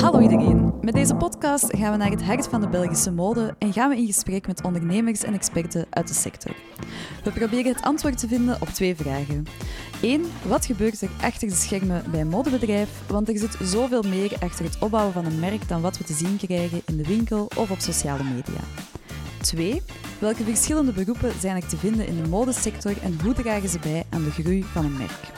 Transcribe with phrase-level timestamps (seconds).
[0.00, 0.72] Hallo iedereen.
[0.80, 3.96] Met deze podcast gaan we naar het hart van de Belgische mode en gaan we
[3.96, 6.54] in gesprek met ondernemers en experten uit de sector.
[7.24, 9.46] We proberen het antwoord te vinden op twee vragen.
[10.02, 10.22] 1.
[10.42, 12.88] Wat gebeurt er achter de schermen bij een modebedrijf?
[13.08, 16.14] Want er zit zoveel meer achter het opbouwen van een merk dan wat we te
[16.14, 18.60] zien krijgen in de winkel of op sociale media.
[19.40, 19.82] 2.
[20.18, 24.04] Welke verschillende beroepen zijn er te vinden in de modesector en hoe dragen ze bij
[24.10, 25.32] aan de groei van een merk?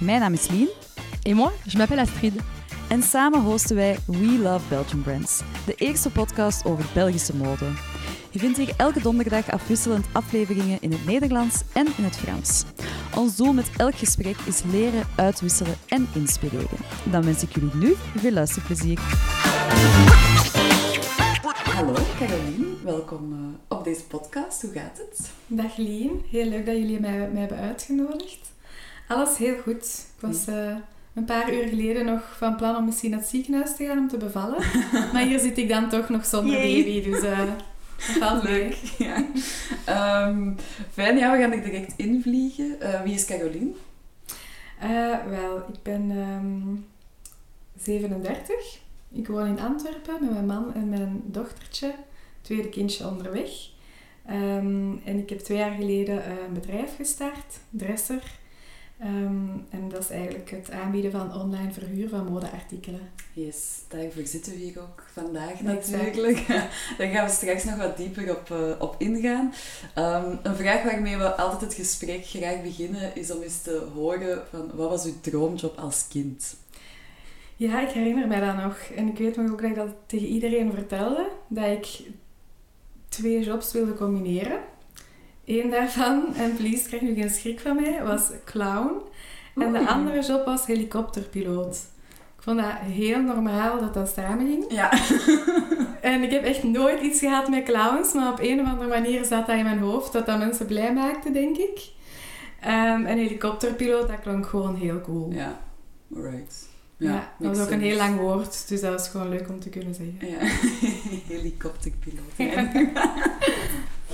[0.00, 0.68] Mijn naam is Lien.
[1.22, 2.32] Et moi, je m'appelle Astrid.
[2.88, 7.70] En samen hosten wij We Love Belgian Brands, de eerste podcast over Belgische mode.
[8.30, 12.64] Je vindt hier elke donderdag afwisselend afleveringen in het Nederlands en in het Frans.
[13.16, 16.78] Ons doel met elk gesprek is leren, uitwisselen en inspireren.
[17.10, 18.98] Dan wens ik jullie nu veel luisterplezier.
[21.74, 24.62] Hallo Caroline, welkom eh, op deze podcast.
[24.62, 25.30] Hoe gaat het?
[25.46, 28.52] Dag Lien, heel leuk dat jullie mij, mij hebben uitgenodigd.
[29.08, 30.06] Alles heel goed.
[30.16, 30.76] Ik was uh,
[31.14, 34.08] een paar uur geleden nog van plan om misschien naar het ziekenhuis te gaan om
[34.08, 34.58] te bevallen.
[35.12, 36.84] maar hier zit ik dan toch nog zonder Yay.
[36.84, 37.64] baby, dus uh, dat
[37.96, 38.74] valt Leuk.
[38.98, 39.26] Ja.
[39.84, 40.52] Ehm,
[40.92, 42.80] fijn, ja, we gaan er direct invliegen.
[42.80, 43.70] Eh wie is Caroline?
[44.80, 46.76] Eh, wel, ik ben ehm,
[47.76, 48.54] 37.
[49.12, 51.94] Ik woon in Antwerpen met mijn man en mijn dochtertje.
[52.40, 53.50] Tweede kindje onderweg.
[54.26, 58.22] Ehm, en ik heb twee jaar geleden een bedrijf gestart, Dresser.
[58.98, 63.00] Ehm, en dat is eigenlijk het aanbieden van online verhuur van modeartikelen.
[63.32, 66.46] Yes, daarvoor zitten we hier ook vandaag natuurlijk.
[66.98, 69.52] Daar gaan we straks nog wat dieper op, eh, op ingaan.
[69.94, 74.42] Ehm, een vraag waarmee we altijd het gesprek graag beginnen is om eens te horen
[74.50, 76.56] van wat was uw droomjob als kind?
[77.56, 78.76] Ja, ik herinner mij dat nog.
[78.96, 81.30] En ik weet nog ook dat ik dat tegen iedereen vertelde.
[81.48, 82.00] Dat ik
[83.08, 84.60] twee jobs wilde combineren.
[85.46, 88.90] Eén daarvan, en please, krijg nu geen schrik van mij, was clown.
[89.56, 91.76] En de andere job was helikopterpiloot.
[92.36, 94.64] Ik vond dat heel normaal dat dat samen ging.
[94.68, 94.90] Ja.
[96.00, 99.24] En ik heb echt nooit iets gehad met clowns, maar op een of andere manier
[99.24, 101.88] zat dat in mijn hoofd, dat dat mensen blij maakte, denk ik.
[102.60, 105.32] Ehm, en helikopterpiloot, dat klonk gewoon heel cool.
[105.32, 105.60] Ja,
[106.14, 106.68] alright.
[106.96, 109.60] Ja, Ja, dat was ook een heel lang woord, dus dat was gewoon leuk om
[109.60, 110.18] te kunnen zeggen.
[110.20, 110.38] Ja,
[111.34, 112.32] helikopterpiloot.
[112.36, 112.72] Ja.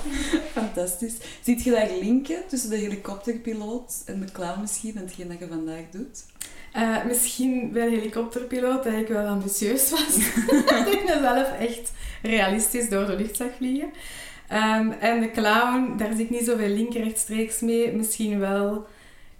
[0.52, 1.16] Fantastisch.
[1.42, 5.46] Ziet je daar linken tussen de helikopterpiloot en de clown misschien en hetgeen dat je
[5.48, 6.24] vandaag doet?
[6.72, 10.14] Eh, misschien bij de helikopterpiloot dat ik wel ambitieus was.
[10.66, 13.90] dat ik mezelf echt realistisch door de lucht zag vliegen.
[14.48, 17.92] Ehm, en de clown, daar zie ik niet zoveel link rechtstreeks mee.
[17.92, 18.86] Misschien wel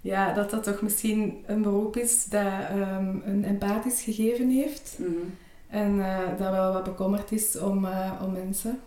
[0.01, 4.95] ja, dat dat toch misschien een beroep is dat ehm, een empathisch gegeven heeft.
[4.97, 5.11] Mhm.
[5.67, 8.79] En eh, dat wel wat bekommerd is om, eh, om mensen.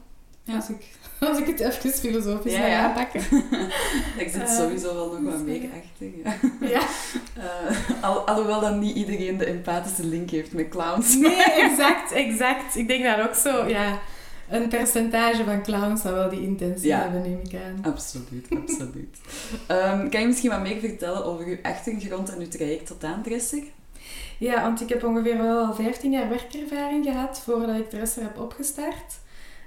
[0.45, 0.55] Ja.
[0.55, 0.89] Als, ik,
[1.29, 2.85] als ik het even filosofisch Ja, mag ja.
[2.87, 3.21] aanpakken.
[4.25, 5.69] Ik zit Eh, sowieso wel nog wat dus, meer ja.
[5.69, 6.09] achter.
[6.25, 6.69] Ja.
[6.79, 6.81] Ja.
[7.43, 11.17] Eh, al, alhoewel dat niet iedereen de empathische link heeft met clowns.
[11.17, 12.77] Nee, exact, exact.
[12.77, 13.99] Ik denk dat ook zo, ja,
[14.49, 17.93] een percentage van clowns zou wel die intentie hebben, neem ik aan.
[17.93, 19.19] Absoluut, absoluut.
[19.67, 23.23] Ehm, kan je misschien wat meer vertellen over uw achtergrond en uw traject tot aan
[23.23, 23.63] Dresser?
[24.39, 28.41] Ja, want ik heb ongeveer wel al 15 jaar werkervaring gehad voordat ik Dresser heb
[28.41, 29.23] opgestart.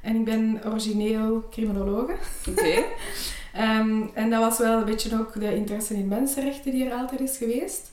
[0.07, 2.16] En ik ben origineel criminologe.
[2.50, 2.84] Oké.
[3.53, 7.19] Ehm, en dat was wel een beetje ook de interesse in mensenrechten die er altijd
[7.19, 7.91] is geweest.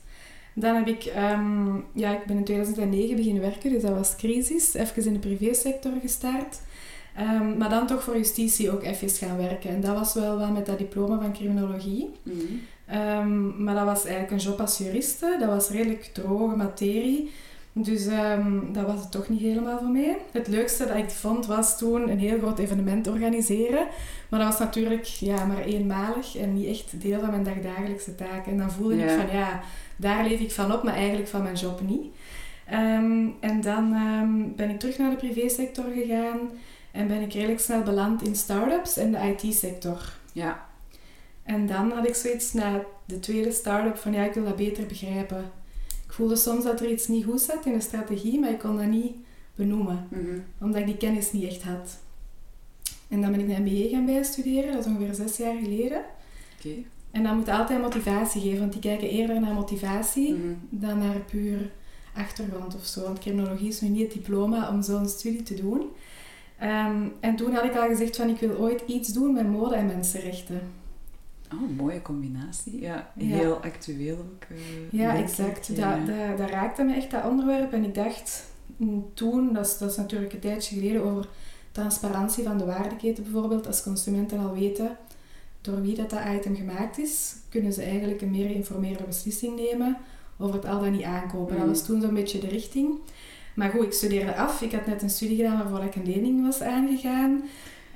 [0.55, 4.75] Dan heb ik, ehm, ja, ik ben in 2009 beginnen werken, dus dat was crisis.
[4.75, 6.61] Even in de privésector gestart.
[7.17, 9.71] Ehm, maar dan toch voor justitie ook even gaan werken.
[9.71, 12.11] En dat was wel wat met dat diploma van criminologie.
[12.23, 13.63] Mhm.
[13.65, 15.37] Maar dat was eigenlijk een job als juriste.
[15.39, 17.31] Dat was redelijk droge materie.
[17.77, 20.17] Dus ehm, dat was het toch niet helemaal voor mij.
[20.33, 23.87] Het leukste dat ik vond was toen een heel groot evenement organiseren.
[24.29, 28.47] Maar dat was natuurlijk ja, maar eenmalig en niet echt deel van mijn dagdagelijkse taak.
[28.47, 29.05] En dan voelde Ja.
[29.05, 29.61] ik van ja,
[29.97, 32.05] daar leef ik van op, maar eigenlijk van mijn job niet.
[32.67, 36.39] Ehm, en dan ehm, ben ik terug naar de privésector gegaan
[36.93, 40.13] en ben ik redelijk snel beland in start-ups en de IT-sector.
[40.33, 40.67] Ja.
[41.43, 44.87] En dan had ik zoiets na de tweede start-up van ja, ik wil dat beter
[44.87, 45.51] begrijpen.
[46.15, 48.87] Voelde soms dat er iets niet goed zat in de strategie, maar ik kon dat
[48.87, 49.13] niet
[49.55, 50.39] benoemen, Mhm.
[50.61, 51.99] omdat ik die kennis niet echt had.
[53.09, 56.03] En dan ben ik een MBA gaan bijstuderen, dat is ongeveer zes jaar geleden.
[56.59, 56.75] Oké.
[57.11, 60.43] En dan moet altijd motivatie geven, want die kijken eerder naar motivatie Mhm.
[60.71, 61.71] dan naar puur
[62.15, 63.03] achtergrond of zo.
[63.03, 65.83] Want criminologie is nu niet het diploma om zo'n studie te doen.
[66.59, 69.75] Ehm, en toen had ik al gezegd van ik wil ooit iets doen met mode
[69.75, 70.61] en mensenrechten.
[71.53, 72.81] Oh, mooie combinatie.
[72.81, 73.25] Ja, Ja.
[73.37, 74.43] heel actueel ook.
[74.51, 74.57] eh,
[75.01, 75.67] Ja, exact.
[75.69, 75.99] Dat, Ja.
[76.05, 77.73] dat, dat raakte me echt, dat onderwerp.
[77.73, 78.45] En ik dacht
[78.77, 81.29] mm, toen, dat is, dat is natuurlijk een tijdje geleden, over
[81.73, 83.67] transparantie van de waardeketen bijvoorbeeld.
[83.67, 84.97] Als consumenten al weten
[85.61, 89.97] door wie dat, dat item gemaakt is, kunnen ze eigenlijk een meer geïnformeerde beslissing nemen
[90.39, 91.55] over het al dan niet aankopen.
[91.55, 91.71] Dat Mm.
[91.71, 92.99] was toen zo'n beetje de richting.
[93.55, 94.63] Maar goed, ik studeerde af.
[94.63, 97.43] Ik had net een studie gedaan waarvoor ik een lening was aangegaan.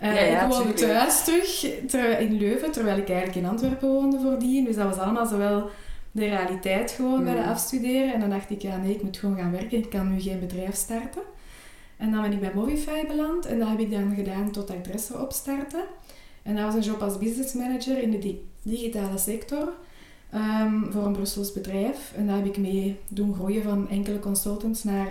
[0.03, 3.89] Uh, Ja, ja, ik woonde thuis terug ter- in Leuven, terwijl ik eigenlijk in Antwerpen
[3.89, 4.65] woonde voordien.
[4.65, 5.71] Dus dat was allemaal zowel
[6.13, 7.49] de realiteit gewoon bij de Mhm.
[7.49, 8.13] afstuderen.
[8.15, 9.79] En dan dacht ik, ja nee, ik moet gewoon gaan werken.
[9.79, 11.23] Ik kan nu geen bedrijf starten.
[11.97, 13.47] En dan ben ik bij Movify beland.
[13.47, 15.85] En dat heb ik dan gedaan tot ik Dresser opstartte.
[16.43, 19.73] En dat was een job als business manager in de di- digitale sector.
[20.33, 22.13] ehm, voor een Brussels bedrijf.
[22.17, 25.09] En daar heb ik mee doen groeien van enkele consultants naar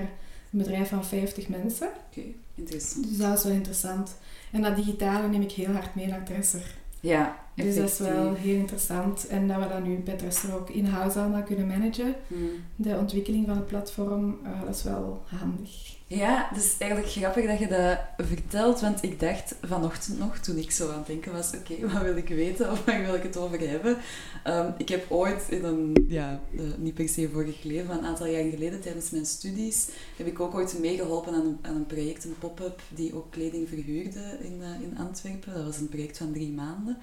[0.51, 1.87] een bedrijf van 50 mensen.
[2.09, 2.21] Oké,
[2.55, 3.07] interessant.
[3.09, 4.15] Dus dat is wel interessant.
[4.51, 6.75] En dat digitale neem ik heel hard mee naar Dresser.
[6.99, 8.43] Ja, Dus dat is wel effectief.
[8.43, 9.27] heel interessant.
[9.27, 12.15] En dat we dat nu bij Dresser ook in-house allemaal kunnen managen.
[12.27, 12.49] Hmm.
[12.75, 15.95] De ontwikkeling van het platform, eh, dat is wel handig.
[16.09, 20.57] Ja, het is eigenlijk grappig dat je dat vertelt, want ik dacht vanochtend nog, toen
[20.57, 23.23] ik zo aan het denken was, oké, wat wil ik weten of waar wil ik
[23.23, 23.97] het over hebben?
[24.43, 28.05] Ehm, ik heb ooit in een, ja, eh, niet per se vorig leven, maar een
[28.05, 29.87] aantal jaren geleden tijdens mijn studies,
[30.17, 34.37] heb ik ook ooit meegeholpen aan aan een project, een pop-up, die ook kleding verhuurde
[34.39, 35.53] in, eh, in Antwerpen.
[35.53, 36.97] Dat was een project van drie maanden.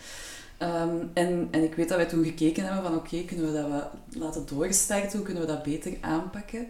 [0.58, 3.68] Ehm, en, en ik weet dat wij toen gekeken hebben van oké, kunnen we dat
[3.70, 6.66] wat laten doorstarten, hoe kunnen we dat beter aanpakken?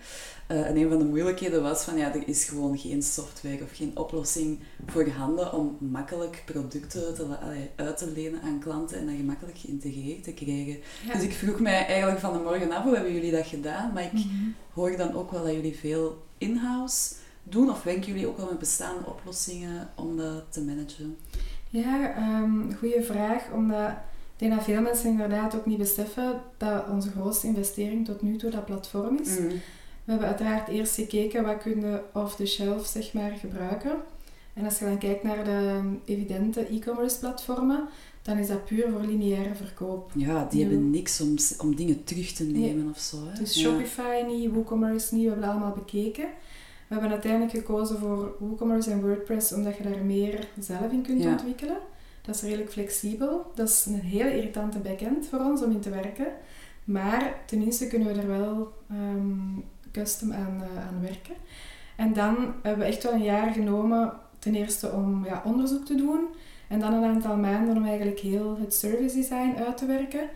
[0.47, 3.77] Eh, en een van de moeilijkheden was van ja, er is gewoon geen software of
[3.77, 7.27] geen oplossing voorhanden om makkelijk producten te,
[7.77, 10.77] uit te lenen aan klanten en dat gemakkelijk geïntegreerd te krijgen.
[11.13, 13.93] Dus ik vroeg mij eigenlijk van de morgen af, hoe hebben jullie dat gedaan?
[13.93, 14.25] Maar ik Mhm.
[14.73, 18.59] hoor dan ook wel dat jullie veel in-house doen of werken jullie ook wel met
[18.59, 21.17] bestaande oplossingen om dat te managen?
[21.83, 23.43] Ja, um, goede vraag.
[23.55, 28.23] Omdat ik denk dat veel mensen inderdaad ook niet beseffen dat onze grootste investering tot
[28.23, 29.39] nu toe dat platform is.
[29.39, 29.49] Mm.
[30.05, 33.93] We hebben uiteraard eerst gekeken wat kunnen off-the-shelf zeg maar, gebruiken.
[34.55, 37.89] En als je dan kijkt naar de evidente e-commerce platformen,
[38.23, 40.11] dan is dat puur voor lineaire verkoop.
[40.15, 40.67] Ja, die Ja.
[40.69, 43.17] hebben niks om, om dingen terug te nemen of zo.
[43.33, 43.39] Hè?
[43.39, 43.61] Dus Ja.
[43.71, 46.29] Shopify niet, WooCommerce niet, we hebben dat allemaal bekeken.
[46.95, 51.23] We hebben uiteindelijk gekozen voor WooCommerce en WordPress omdat je daar meer zelf in kunt
[51.23, 51.31] Ja.
[51.31, 51.77] ontwikkelen.
[52.23, 53.51] Dat is redelijk flexibel.
[53.55, 56.27] Dat is een heel irritante backend voor ons om in te werken.
[56.85, 59.59] Maar tenminste kunnen we er wel ehm,
[59.93, 61.35] custom aan, eh, aan werken.
[61.97, 65.95] En dan hebben we echt wel een jaar genomen, ten eerste om ja, onderzoek te
[65.95, 66.21] doen.
[66.69, 70.29] En dan een aantal maanden om eigenlijk heel het service design uit te werken.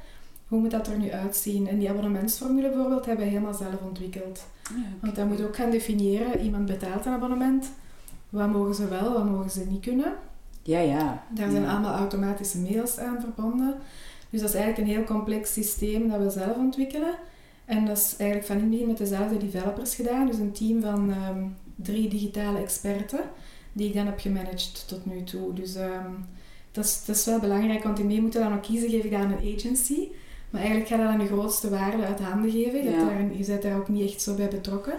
[0.48, 1.68] Hoe moet dat er nu uitzien?
[1.68, 4.46] En die abonnementsformule bijvoorbeeld hebben we helemaal zelf ontwikkeld.
[4.62, 4.82] Ah, ja.
[5.00, 7.70] Want dan moet je ook gaan definiëren, iemand betaalt een abonnement.
[8.28, 10.12] Wat mogen ze wel, wat mogen ze niet kunnen?
[10.62, 11.22] Ja, ja.
[11.34, 11.70] Daar zijn Ja.
[11.70, 13.74] allemaal automatische mails aan verbonden.
[14.30, 17.14] Dus dat is eigenlijk een heel complex systeem dat we zelf ontwikkelen.
[17.64, 20.26] En dat is eigenlijk van in het begin met dezelfde developers gedaan.
[20.26, 21.42] Dus een team van ehm,
[21.76, 23.20] drie digitale experten
[23.72, 25.52] die ik dan heb gemanaged tot nu toe.
[25.52, 26.10] Dus ehm,
[26.72, 29.14] dat, is, dat is wel belangrijk, want in mee moeten dan ook kiezen, geef ik
[29.14, 30.08] aan een agency.
[30.50, 32.84] Maar eigenlijk gaat dat dan de grootste waarde uit handen geven.
[32.84, 33.04] Je, Ja.
[33.04, 34.94] daar, je bent daar ook niet echt zo bij betrokken.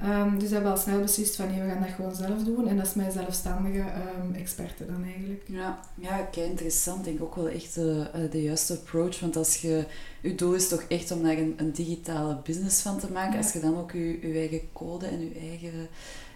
[0.00, 2.68] Ehm, dus we hebben al snel beslist van nee, we gaan dat gewoon zelf doen.
[2.68, 5.42] En dat is mijn zelfstandige ehm experten dan eigenlijk.
[5.46, 6.98] Ja, ja kei interessant.
[6.98, 9.20] Ik denk ook wel echt de, eh, de juiste approach.
[9.20, 9.84] Want als je,
[10.20, 13.32] je doel is toch echt om daar een, een digitale business van te maken.
[13.32, 13.38] Ja.
[13.38, 15.88] Als je dan ook je, je eigen code en je eigen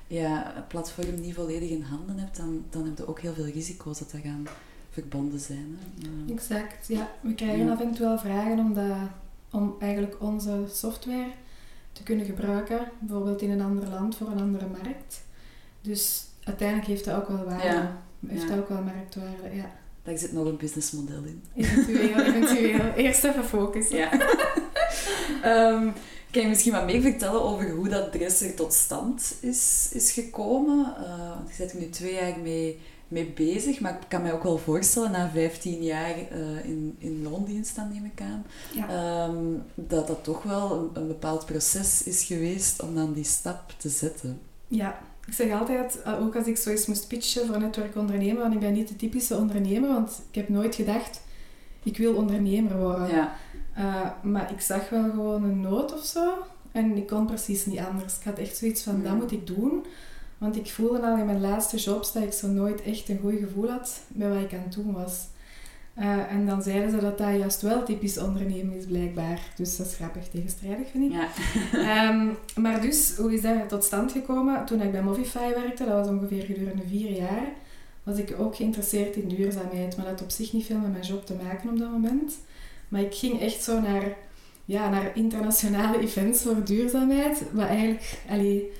[0.06, 3.98] ja, platform niet volledig in handen hebt, dan, dan heb je ook heel veel risico's
[3.98, 4.46] dat daaraan
[4.98, 5.78] verbonden zijn.
[5.78, 6.08] Hè.
[6.08, 6.34] Ja.
[6.34, 7.10] Exact, ja.
[7.20, 7.72] We krijgen Ja.
[7.72, 8.96] af en toe wel vragen om, dat,
[9.50, 11.30] om eigenlijk onze software
[11.92, 15.22] te kunnen gebruiken, bijvoorbeeld in een ander land voor een andere markt.
[15.80, 17.66] Dus uiteindelijk heeft dat ook wel waarde.
[17.66, 17.96] Ja.
[18.26, 19.70] Heeft dat ook wel marktwaarde, ja.
[20.02, 21.42] Daar zit nog een businessmodel in.
[21.54, 22.92] Eventueel, eventueel.
[23.04, 23.96] Eerst even focussen.
[23.96, 24.10] Ja.
[25.42, 25.90] Ehm,
[26.30, 30.94] kan je misschien wat meer vertellen over hoe dat dresser tot stand is, is gekomen?
[30.96, 34.32] Eh, want je bent er nu twee jaar mee, mee bezig, maar ik kan mij
[34.32, 38.88] ook wel voorstellen, na 15 jaar eh, in, in loondienst, dan neem ik aan, Ja.
[38.88, 39.36] ehm,
[39.74, 43.88] dat dat toch wel een, een bepaald proces is geweest om dan die stap te
[43.88, 44.40] zetten.
[44.68, 48.42] Ja, ik zeg altijd, eh, ook als ik zo eens moest pitchen voor netwerk ondernemen,
[48.42, 51.20] want ik ben niet de typische ondernemer, want ik heb nooit gedacht,
[51.82, 53.08] ik wil ondernemer worden.
[53.08, 53.36] Ja,
[53.78, 56.32] Uh, maar ik zag wel gewoon een nood of zo.
[56.72, 58.16] En ik kon precies niet anders.
[58.18, 59.02] Ik had echt zoiets van, Mm.
[59.02, 59.84] dat moet ik doen.
[60.38, 63.38] Want ik voelde al in mijn laatste jobs dat ik zo nooit echt een goed
[63.38, 65.26] gevoel had met wat ik aan het doen was.
[65.98, 69.40] Uh, en dan zeiden ze dat dat juist wel typisch ondernemen is, blijkbaar.
[69.56, 71.12] Dus dat is grappig tegenstrijdig, vind ik.
[71.12, 71.28] ja.
[72.08, 72.28] Ehm,
[72.62, 74.64] maar dus, hoe is dat tot stand gekomen?
[74.66, 77.44] Toen ik bij Movify werkte, dat was ongeveer gedurende vier jaar,
[78.02, 79.96] was ik ook geïnteresseerd in duurzaamheid.
[79.96, 82.38] Maar dat had op zich niet veel met mijn job te maken op dat moment.
[82.88, 84.16] Maar ik ging echt zo naar,
[84.64, 87.42] ja, naar internationale events voor duurzaamheid.
[87.52, 88.72] Wat eigenlijk allee,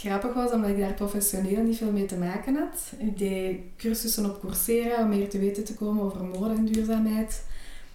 [0.00, 2.92] grappig was, omdat ik daar professioneel niet veel mee te maken had.
[2.98, 7.44] Ik deed cursussen op Coursera om meer te weten te komen over mode en duurzaamheid.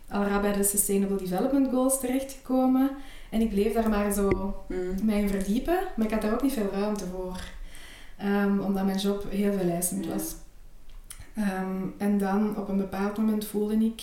[0.10, 2.90] Al bij de Sustainable Development Goals terechtgekomen.
[3.30, 4.30] En ik bleef daar maar zo
[4.68, 5.06] Mm.
[5.06, 7.40] mij in verdiepen, maar ik had daar ook niet veel ruimte voor.
[8.18, 10.12] Ehm, omdat mijn job heel veel eisend Ja.
[10.12, 10.36] was.
[11.36, 14.02] Ehm, en dan op een bepaald moment voelde ik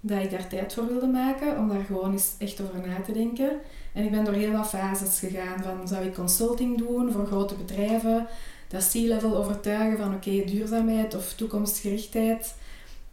[0.00, 3.12] dat ik daar tijd voor wilde maken, om daar gewoon eens echt over na te
[3.12, 3.50] denken.
[3.94, 5.62] En ik ben door heel wat fases gegaan.
[5.62, 8.26] Van, zou ik consulting doen voor grote bedrijven?
[8.68, 12.54] Dat C-level overtuigen van oké, duurzaamheid of toekomstgerichtheid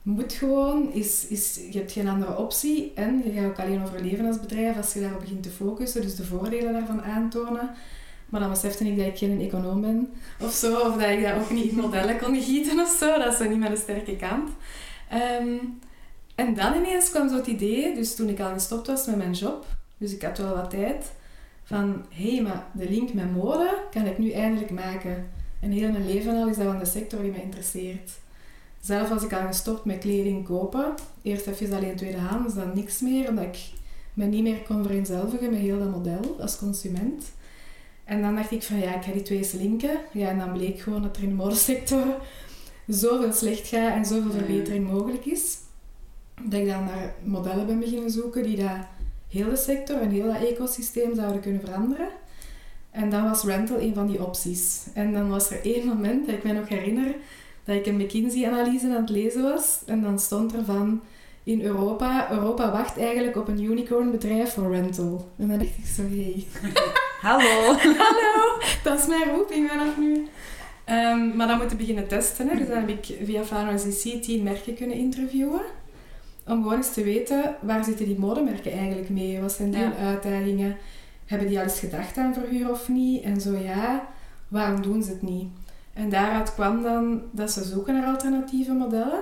[0.01, 0.93] moet gewoon.
[0.93, 2.91] Is, is, je hebt geen andere optie.
[2.95, 6.01] En je gaat ook alleen overleven als bedrijf als je daarop begint te focussen.
[6.01, 7.69] Dus de voordelen daarvan aantonen.
[8.29, 10.09] Maar dan besefte ik dat ik geen econoom ben
[10.39, 10.79] of zo.
[10.79, 13.19] Of dat ik dat ook niet in modellen kon gieten of zo.
[13.19, 14.50] Dat is niet mijn sterke kant.
[15.09, 15.55] Ehm,
[16.35, 19.33] en dan ineens kwam zo het idee, dus toen ik al gestopt was met mijn
[19.33, 19.65] job,
[20.01, 21.12] dus ik had wel wat tijd,
[21.63, 25.29] van hé, hey, maar de link met mode kan ik nu eindelijk maken.
[25.60, 28.12] En heel mijn leven al is dat van de sector die mij interesseert.
[28.79, 30.93] Zelf was ik al gestopt met kleding kopen.
[31.22, 33.58] Eerst even alleen tweedehands, dan niks meer, omdat ik
[34.13, 37.31] me niet meer kon vereenzelvigen met heel dat model als consument.
[38.03, 39.98] En dan dacht ik van ja, ik ga die twee eens linken.
[40.12, 42.05] Ja, en dan bleek gewoon dat er in de modesector
[42.88, 45.58] zoveel slecht gaat en zoveel verbetering mogelijk is.
[46.43, 48.77] Dat ik dan naar modellen ben beginnen zoeken die dat
[49.31, 52.07] heel de sector en heel dat ecosysteem zouden kunnen veranderen.
[52.91, 54.83] En dan was rental een van die opties.
[54.93, 57.15] En dan was er één moment dat ik me nog herinner
[57.63, 59.79] dat ik een McKinsey-analyse aan het lezen was.
[59.85, 61.01] En dan stond er van
[61.43, 65.29] in Europa, Europa wacht eigenlijk op een unicorn bedrijf voor rental.
[65.38, 66.45] En dan dacht ik zo, hey,
[67.21, 67.73] Hallo.
[68.03, 70.27] hallo, dat is mijn roeping vanaf nu.
[70.85, 72.47] Ehm, maar dan moeten beginnen testen.
[72.47, 72.57] Hè.
[72.57, 75.61] Dus dan heb ik via SEC 10 merken kunnen interviewen.
[76.48, 79.41] Om gewoon eens te weten, waar zitten die modemerken eigenlijk mee?
[79.41, 79.93] Wat zijn die Ja.
[79.95, 80.77] uitdagingen?
[81.25, 83.24] Hebben die al eens gedacht aan verhuur of niet?
[83.24, 84.07] En zo ja,
[84.48, 85.48] waarom doen ze het niet?
[85.93, 89.21] En daaruit kwam dan dat ze zoeken naar alternatieve modellen.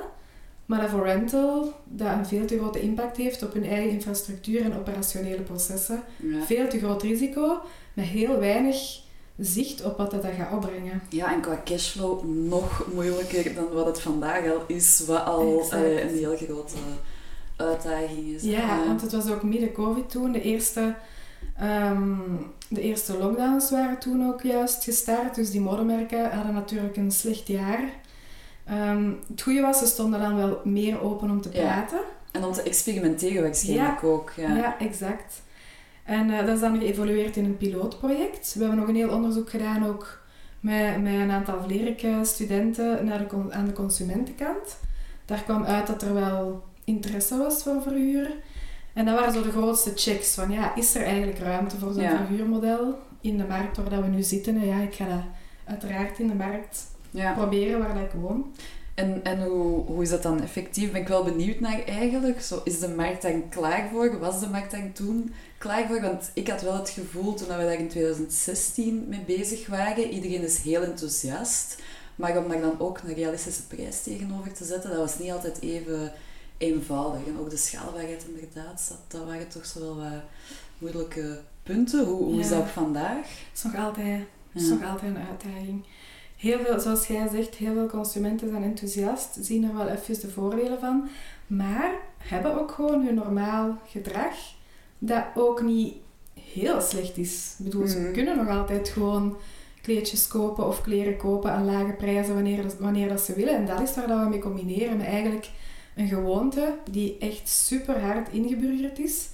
[0.66, 4.62] Maar dat voor rental dat een veel te grote impact heeft op hun eigen infrastructuur
[4.62, 6.00] en operationele processen.
[6.16, 6.42] Ja.
[6.46, 7.62] Veel te groot risico,
[7.94, 9.00] met heel weinig
[9.40, 11.02] zicht op wat dat gaat opbrengen.
[11.10, 16.02] Ja, en qua cashflow nog moeilijker dan wat het vandaag al is, wat al eh,
[16.04, 16.76] een heel grote
[17.56, 18.44] uitdaging is.
[18.44, 20.32] Ja, want het was ook midden COVID toen.
[20.32, 20.96] De eerste,
[21.58, 22.14] ehm,
[22.68, 25.36] de eerste lockdowns waren toen ook juist gestart.
[25.36, 27.84] Dus die modemerken hadden natuurlijk een slecht jaar.
[28.66, 31.60] Ehm, het goede was, ze stonden dan wel meer open om te Ja.
[31.62, 32.00] praten.
[32.32, 34.32] En om te experimenteren waarschijnlijk ook.
[34.36, 34.56] Ja.
[34.56, 35.42] Ja, exact.
[36.10, 38.54] En eh, dat is dan geëvolueerd in een pilootproject.
[38.54, 40.20] We hebben nog een heel onderzoek gedaan ook
[40.60, 41.66] met, met een aantal
[42.24, 44.78] studenten naar de, aan de consumentenkant.
[45.26, 48.32] Daar kwam uit dat er wel interesse was voor verhuur.
[48.94, 52.02] En dat waren zo de grootste checks van ja, is er eigenlijk ruimte voor zo'n
[52.04, 52.18] Ja.
[52.26, 54.56] verhuurmodel in de markt waar dat we nu zitten?
[54.56, 55.24] En ja, ik ga dat
[55.66, 57.34] uiteraard in de markt Ja.
[57.34, 58.46] proberen waar dat ik woon.
[58.96, 60.92] En, en hoe, hoe is dat dan effectief?
[60.92, 62.42] Ben ik wel benieuwd naar eigenlijk.
[62.42, 64.20] Zo, is de markt dan klaar voor?
[64.20, 66.02] Was de markt dan toen klaar voor?
[66.02, 70.42] Want ik had wel het gevoel toen we daar in 2016 mee bezig waren, iedereen
[70.44, 71.78] is heel enthousiast.
[72.16, 75.62] Maar om daar dan ook een realistische prijs tegenover te zetten, dat was niet altijd
[75.62, 76.12] even
[76.58, 77.28] eenvoudig.
[77.28, 80.22] En ook de schaalbaarheid inderdaad, dat, dat waren toch zo wel wat
[80.78, 82.06] moeilijke punten.
[82.06, 83.18] Hoe, hoe is dat op vandaag?
[83.18, 84.22] Het is nog altijd,
[84.54, 84.74] is Ja.
[84.74, 85.86] nog altijd een uitdaging.
[86.38, 90.30] Heel veel, zoals jij zegt, heel veel consumenten zijn enthousiast, zien er wel even de
[90.30, 91.10] voordelen van,
[91.48, 94.36] maar hebben ook gewoon hun normaal gedrag,
[95.00, 95.94] dat ook niet
[96.54, 97.56] heel slecht is.
[97.60, 98.12] Ik bedoel, ze Mhm.
[98.14, 99.38] kunnen nog altijd gewoon
[99.82, 103.56] kleedjes kopen of kleren kopen aan lage prijzen wanneer, wanneer dat ze willen.
[103.56, 105.50] En dat is waar dat we mee combineren, met eigenlijk
[105.96, 109.28] een gewoonte die echt super hard ingeburgerd is.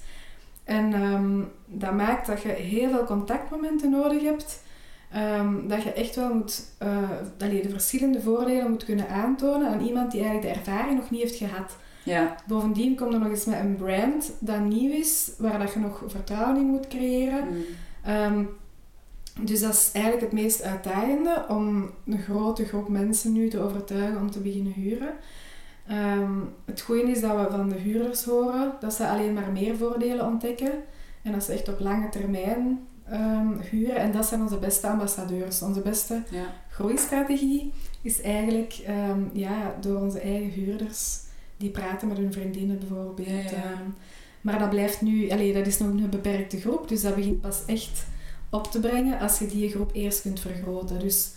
[0.64, 4.62] En ehm, dat maakt dat je heel veel contactmomenten nodig hebt.
[5.12, 9.80] Ehm, dat je echt wel moet, eh, allee, de verschillende voordelen moet kunnen aantonen aan
[9.80, 11.76] iemand die eigenlijk de ervaring nog niet heeft gehad.
[12.06, 15.78] Ja, Bovendien komt er nog eens met een brand dat nieuw is, waar dat je
[15.78, 17.48] nog vertrouwen in moet creëren.
[17.48, 17.62] mm,
[18.04, 18.44] Ehm,
[19.40, 24.20] dus dat is eigenlijk het meest uitdagende om een grote groep mensen nu te overtuigen
[24.20, 25.12] om te beginnen huren.
[25.86, 26.32] Ehm,
[26.64, 30.26] het goede is dat we van de huurders horen dat ze alleen maar meer voordelen
[30.26, 30.72] ontdekken
[31.22, 33.96] en dat ze echt op lange termijn ehm, huren.
[33.96, 35.62] En dat zijn onze beste ambassadeurs.
[35.62, 36.44] Onze beste ja.
[36.70, 37.72] groeistrategie
[38.02, 38.72] is eigenlijk
[39.32, 41.24] ja, door onze eigen huurders
[41.56, 43.28] die praten met hun vriendinnen bijvoorbeeld.
[43.28, 43.44] Ja, ja.
[43.50, 43.88] ehm,
[44.40, 47.62] maar dat blijft nu, allee, dat is nog een beperkte groep, dus dat begint pas
[47.66, 48.06] echt
[48.50, 50.98] op te brengen als je die groep eerst kunt vergroten.
[50.98, 51.30] Dus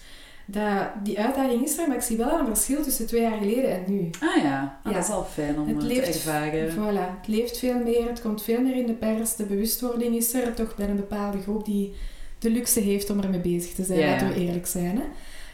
[0.45, 3.71] dat, die uitdaging is er, maar ik zie wel een verschil tussen twee jaar geleden
[3.71, 4.09] en nu.
[4.19, 4.97] Ah ja, ah, Ja.
[4.97, 6.71] dat is al fijn om Het eh, leeft, te ervaren.
[6.73, 10.33] Voilà, het leeft veel meer, het komt veel meer in de pers, de bewustwording is
[10.33, 11.93] er toch bij een bepaalde groep die
[12.39, 14.97] de luxe heeft om ermee bezig te zijn, Ja, laten we eerlijk zijn.
[14.97, 15.03] Hè.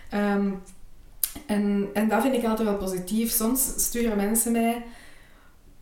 [0.10, 0.52] Ehm,
[1.48, 3.32] en, en dat vind ik altijd wel positief.
[3.32, 4.84] Soms sturen mensen mij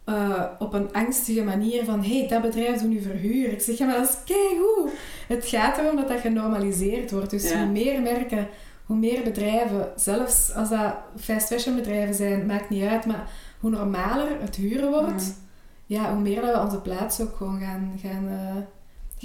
[0.05, 3.51] eh, op een angstige manier van hey, dat bedrijf doet nu verhuur.
[3.51, 4.91] Ik zeg, ja, maar dat is keigoed.
[5.27, 7.29] Het gaat erom dat dat genormaliseerd wordt.
[7.29, 7.57] Dus Ja.
[7.57, 8.47] hoe meer merken,
[8.85, 13.29] hoe meer bedrijven, zelfs als dat fast fashion bedrijven zijn, maakt niet uit, maar
[13.59, 15.35] hoe normaler het huren wordt, Mm.
[15.85, 18.67] ja, hoe meer dat we onze plaats ook gewoon gaan, gaan, eh, gaan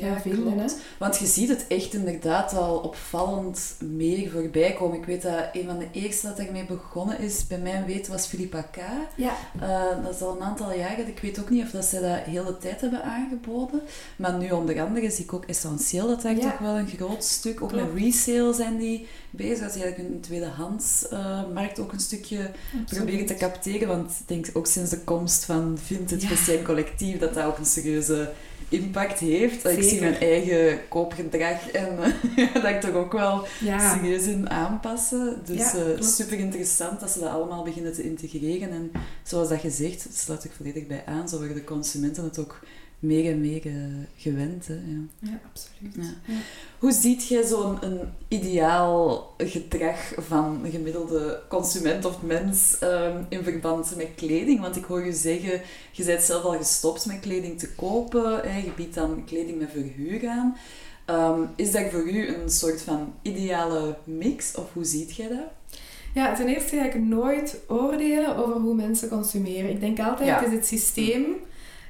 [0.07, 0.47] Ja, vinden.
[0.52, 0.55] Hè?
[0.55, 0.76] klopt.
[0.99, 4.99] Want je ziet het echt inderdaad al opvallend meer voorbij komen.
[4.99, 8.26] Ik weet dat een van de eerste dat ermee begonnen is, bij mijn weten, was
[8.26, 8.76] Philippa K.
[9.17, 11.07] Ja, Eh, dat is al een aantal jaren.
[11.09, 13.81] Ik weet ook niet of dat zij dat heel de tijd hebben aangeboden.
[14.17, 16.50] Maar nu onder andere zie ik ook essentieel dat daar Ja.
[16.50, 17.62] toch wel een groot stuk.
[17.62, 17.93] Ook Klopt.
[17.95, 19.59] met resale zijn die bezig.
[19.61, 22.50] Dat ze eigenlijk een tweedehands eh, markt ook een stukje
[22.87, 23.88] proberen te capteren.
[23.88, 26.28] Want ik denk ook sinds de komst van Vintage Ja.
[26.28, 28.33] Vestiaire Collectief dat dat ook een serieuze
[28.68, 29.66] impact heeft.
[29.66, 31.98] Ik zie mijn eigen koopgedrag en
[32.37, 35.42] eh, dat ik toch ook wel Ja, serieus in aanpassen.
[35.44, 38.70] Dus Ja, eh, super interessant dat ze dat allemaal beginnen te integreren.
[38.70, 42.38] En zoals dat gezegd, dat sluit ik volledig bij aan, zo worden de consumenten het
[42.38, 42.60] ook
[42.99, 43.62] meer en meer
[44.17, 44.67] gewend.
[44.67, 45.31] Hè, ja.
[45.31, 45.95] ja absoluut.
[45.95, 46.33] Ja.
[46.35, 46.40] Ja.
[46.78, 53.43] Hoe ziet jij zo'n een ideaal gedrag van een gemiddelde consument of mens ehm, in
[53.43, 54.61] verband met kleding?
[54.61, 55.61] Want ik hoor je zeggen,
[55.93, 58.40] je bent zelf al gestopt met kleding te kopen.
[58.50, 58.59] Hè?
[58.59, 60.57] Je biedt dan kleding met verhuur aan.
[61.05, 64.55] Ehm, is dat voor u een soort van ideale mix?
[64.55, 65.57] Of hoe ziet jij dat?
[66.14, 69.71] Ja, ten eerste ga ik nooit oordelen over hoe mensen consumeren.
[69.71, 71.25] Ik denk altijd, het is het systeem.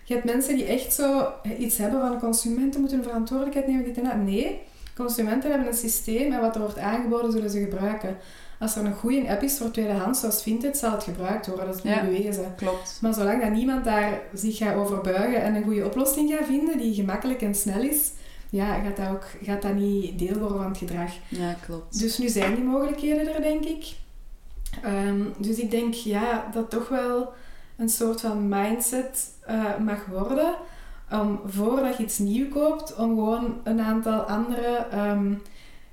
[0.09, 3.85] Je hebt mensen die echt zo iets hebben van consumenten moeten verantwoordelijkheid nemen.
[3.85, 4.17] Dit en dat.
[4.17, 4.61] Nee,
[4.97, 8.17] consumenten hebben een systeem en wat er wordt aangeboden zullen ze gebruiken.
[8.59, 11.67] Als er een goede app is voor tweedehands zoals Vinted, zal het gebruikt worden.
[11.67, 12.05] Dat is Ja.
[12.05, 12.55] bewezen.
[12.57, 12.99] Klopt.
[13.01, 16.79] Maar zolang dat niemand daar zich gaat over buigen en een goede oplossing gaat vinden
[16.79, 18.11] die gemakkelijk en snel is,
[18.51, 21.11] ja, gaat dat, ook, gaat dat niet deel worden van het gedrag.
[21.29, 21.99] Ja, klopt.
[21.99, 23.85] Dus nu zijn die mogelijkheden er, denk ik.
[24.83, 27.33] Ehm, dus ik denk ja, dat toch wel
[27.79, 30.55] een soort van mindset eh, mag worden.
[31.11, 35.33] Om voordat je iets nieuw koopt, om gewoon een aantal andere ehm,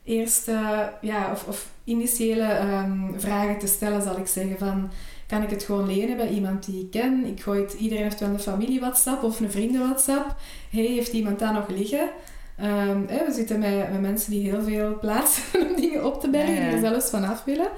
[0.03, 4.57] eerste ja, of, of initiële ehm, vragen te stellen, zal ik zeggen.
[4.57, 4.89] Van,
[5.27, 7.25] kan ik het gewoon lenen bij iemand die ik ken?
[7.25, 10.35] Ik gooi het, iedereen heeft wel een familie WhatsApp of een vrienden WhatsApp.
[10.69, 12.09] Hey, heeft iemand dat nog liggen?
[12.57, 16.29] Ehm, we zitten met, met mensen die heel veel plaats hebben om dingen op te
[16.29, 16.65] bergen, Ja, ja.
[16.65, 17.69] die er zelfs vanaf willen.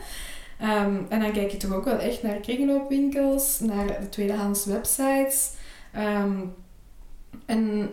[0.60, 5.52] Ehm, en dan kijk je toch ook wel echt naar kringloopwinkels, naar de tweedehands websites.
[5.94, 6.32] Ehm,
[7.46, 7.90] en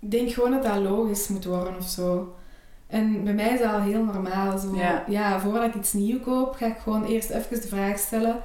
[0.00, 2.34] ik denk gewoon dat dat logisch moet worden of zo.
[2.86, 4.58] En bij mij is dat al heel normaal.
[4.58, 4.76] Zo.
[5.06, 5.40] Ja.
[5.40, 8.40] voordat ik iets nieuw koop, ga ik gewoon eerst even de vraag stellen.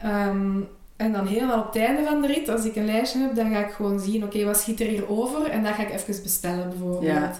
[0.00, 0.60] Ehm,
[0.96, 3.50] en dan helemaal op het einde van de rit, als ik een lijstje heb, dan
[3.50, 5.50] ga ik gewoon zien, oké, wat schiet er hier over?
[5.50, 7.02] En dat ga ik even bestellen, bijvoorbeeld.
[7.04, 7.32] Ja.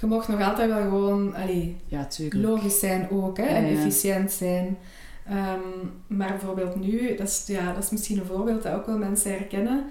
[0.00, 4.78] Je mocht nog altijd wel gewoon allee, Ja, logisch zijn ook, hè, en efficiënt zijn.
[5.28, 5.58] Ehm,
[6.06, 9.30] maar bijvoorbeeld nu, dat is, ja, dat is misschien een voorbeeld dat ook wel mensen
[9.30, 9.84] herkennen.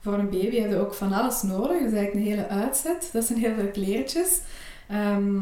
[0.00, 1.78] Voor een baby heb je ook van alles nodig.
[1.78, 3.08] Dat is eigenlijk een hele uitzet.
[3.12, 4.40] Dat zijn heel veel kleertjes.
[4.88, 5.36] Ehm,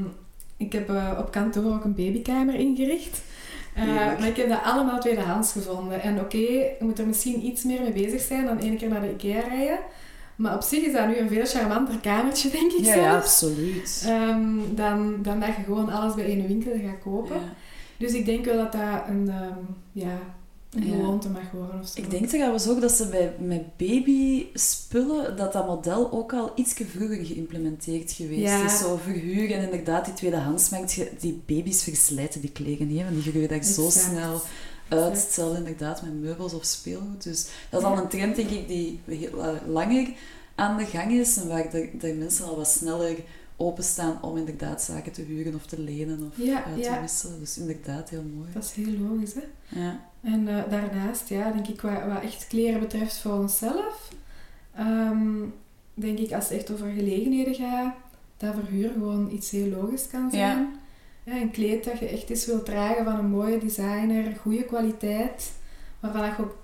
[0.57, 3.21] ik heb eh, op kantoor ook een babykamer ingericht.
[3.75, 6.01] Eh, maar ik heb dat allemaal tweedehands gevonden.
[6.03, 9.01] En oké, je moet er misschien iets meer mee bezig zijn dan één keer naar
[9.01, 9.79] de IKEA rijden.
[10.37, 13.05] Maar op zich is dat nu een veel charmanter kamertje, denk ik Ja, zelf.
[13.05, 14.05] ja, absoluut.
[14.07, 17.37] Ehm, dan, dan dat je gewoon alles bij één winkel gaat kopen.
[17.37, 17.53] Ja.
[18.03, 19.59] Dus ik denk wel dat dat een, ehm,
[19.93, 20.19] ja,
[20.71, 20.95] een Ja.
[20.97, 22.01] gewoonte mag worden of zo.
[22.01, 26.73] Ik denk trouwens ook dat ze bij, met babyspullen, dat dat model ook al iets
[26.73, 28.65] vroeger geïmplementeerd geweest Ja.
[28.65, 28.79] is.
[28.79, 33.49] Zo verhuur en inderdaad die tweedehandsmarkt, die baby's verslijten die kleren niet, want die groeien
[33.49, 34.41] daar zo snel
[34.89, 35.23] uit.
[35.23, 37.23] Hetzelfde inderdaad met meubels of speelgoed.
[37.23, 40.09] Dus dat is al een trend, denk ik, die heel, eh, langer
[40.55, 43.17] aan de gang is en waar de, de mensen al wat sneller
[43.67, 47.01] openstaan om inderdaad zaken te huren of te lenen of Ja, uit te ja.
[47.01, 47.39] wisselen.
[47.39, 48.49] Dus inderdaad, heel mooi.
[48.53, 49.43] Dat is heel logisch, hè.
[49.81, 50.01] Ja.
[50.23, 54.09] En eh, daarnaast, ja, denk ik, wat, wat echt kleren betreft voor onszelf,
[54.75, 55.37] ehm,
[55.95, 57.95] denk ik, als het echt over gelegenheden gaat,
[58.37, 60.69] dat verhuur gewoon iets heel logisch kan zijn.
[61.25, 61.33] Ja.
[61.41, 65.53] Een kleed dat je echt eens wilt dragen van een mooie designer, goede kwaliteit,
[66.01, 66.57] waarvan je ook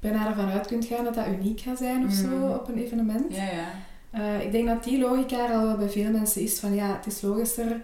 [0.00, 2.50] bijna ervan uit kunt gaan dat dat uniek gaat zijn of zo Mhm.
[2.52, 3.34] op een evenement.
[3.36, 3.68] Ja, ja.
[4.16, 6.96] Eh, ik denk dat die logica er al wel bij veel mensen is van ja,
[6.96, 7.80] het is logischer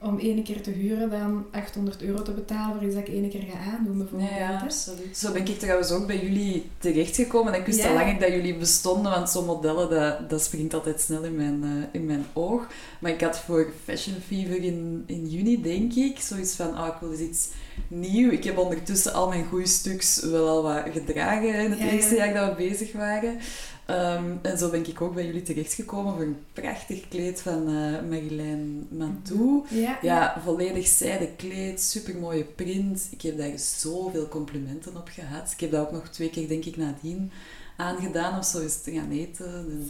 [0.00, 3.28] om één keer te huren dan 800 euro te betalen voor iets dat ik één
[3.30, 4.30] keer ga aandoen bijvoorbeeld.
[4.30, 5.16] Ja, absoluut.
[5.16, 7.52] Zo ben ik trouwens ook bij jullie terechtgekomen.
[7.52, 7.88] En ik wist Ja.
[7.88, 11.62] al lang dat jullie bestonden, want zo'n modellen, dat, dat springt altijd snel in mijn,
[11.64, 12.66] eh, in mijn oog.
[12.98, 17.00] Maar ik had voor Fashion Fever in, in juni, denk ik, zoiets van, oh, ik
[17.00, 17.48] wil eens iets
[17.88, 18.30] nieuw.
[18.30, 21.88] Ik heb ondertussen al mijn goede stuks wel al wat gedragen in het ja.
[21.90, 23.38] eerste jaar dat we bezig waren.
[23.86, 28.08] Ehm, en zo ben ik ook bij jullie terechtgekomen voor een prachtig kleed van eh
[28.08, 29.62] Marilyn Mantou.
[29.70, 33.08] Ja, Ja, volledig zijden kleed, supermooie print.
[33.10, 35.50] Ik heb daar zoveel complimenten op gehad.
[35.52, 37.30] Ik heb dat ook nog twee keer, denk ik, nadien
[37.76, 39.88] aangedaan of zo eens te gaan eten.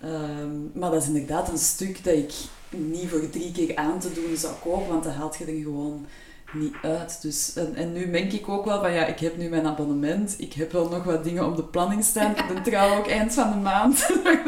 [0.00, 2.32] Ehm, maar dat is inderdaad een stuk dat ik
[2.70, 6.06] niet voor drie keer aan te doen zou kopen, want dat haalt je er gewoon
[6.52, 7.22] niet uit.
[7.22, 10.34] Dus, en, en nu denk ik ook wel van ja, ik heb nu mijn abonnement,
[10.38, 12.30] ik heb wel nog wat dingen op de planning staan.
[12.36, 14.44] Ik ben trouw ook eind van de maand dat ik,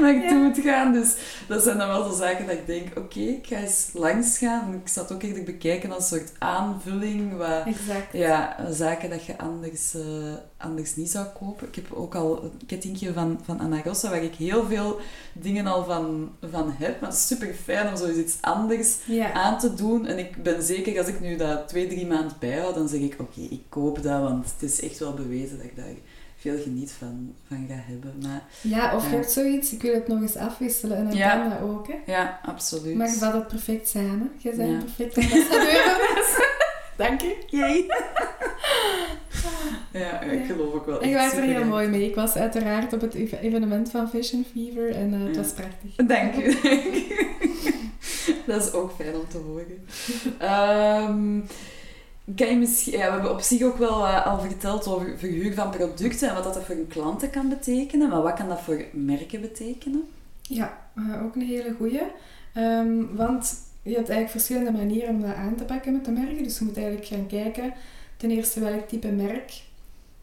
[0.00, 0.28] dat ik Ja.
[0.28, 0.92] toe moet gaan.
[0.92, 1.14] Dus
[1.48, 4.74] dat zijn dan wel zo zaken dat ik denk, oké, ik ga eens langs gaan.
[4.84, 7.36] Ik zat ook eerder bekijken als een soort aanvulling.
[7.36, 8.12] Wat, Exact.
[8.12, 10.02] ja, zaken dat je anders, eh,
[10.56, 11.66] anders niet zou kopen.
[11.68, 15.00] Ik heb ook al een kettingje van, van Anna Rossa, waar ik heel veel
[15.40, 17.00] dingen al van, van heb.
[17.00, 19.32] Maar het is super fijn om zoiets anders Ja.
[19.32, 20.06] aan te doen.
[20.06, 23.16] En ik ben zeker, als ik nu dat twee, drie maanden bijhoud, dan zeg ik,
[23.20, 25.84] oké, ik koop dat, want het is echt wel bewezen dat ik daar
[26.40, 28.14] veel geniet van, van ga hebben.
[28.22, 29.08] Maar ja, of Ja.
[29.10, 31.36] je hebt zoiets, ik wil het nog eens afwisselen en dan Ja.
[31.36, 31.86] kan dat ook.
[31.88, 31.94] Hè.
[32.12, 32.96] ja, absoluut.
[32.96, 34.30] Maar vat het perfect samen.
[34.36, 35.04] Je bent Ja.
[35.04, 36.16] ambassadeur.
[36.96, 37.36] Dank je.
[37.46, 37.86] Jee.
[39.92, 41.00] Ja, ik geloof ook wel.
[41.00, 42.08] Echt was er heel mooi mee.
[42.08, 46.06] Ik was uiteraard op het ev- evenement van Fashion Fever en eh, het was prachtig.
[46.06, 46.56] Dank u.
[48.46, 49.84] dat is ook fijn om te horen.
[50.38, 51.40] Ehm,
[52.36, 55.54] kan je misschien, ja, we hebben op zich ook wel eh, al verteld over verhuur
[55.54, 58.08] van producten en wat dat voor een klanten kan betekenen.
[58.08, 60.02] Maar wat kan dat voor merken betekenen?
[60.42, 62.02] Ja, eh, ook een hele goeie.
[62.54, 66.42] Ehm, want je hebt eigenlijk verschillende manieren om dat aan te pakken met de merken.
[66.42, 67.72] Dus je moet eigenlijk gaan kijken,
[68.16, 69.52] ten eerste welk type merk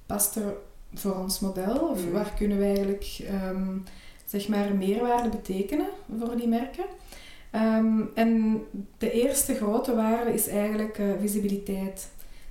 [0.06, 0.54] past er
[0.94, 1.78] voor ons model?
[1.78, 2.12] Of Mhm.
[2.14, 3.78] waar kunnen wij eigenlijk ehm,
[4.26, 5.88] zeg maar meerwaarde betekenen
[6.20, 6.84] voor die merken?
[7.52, 8.62] Ehm, en
[8.98, 12.08] de eerste grote waarde is eigenlijk eh, visibiliteit.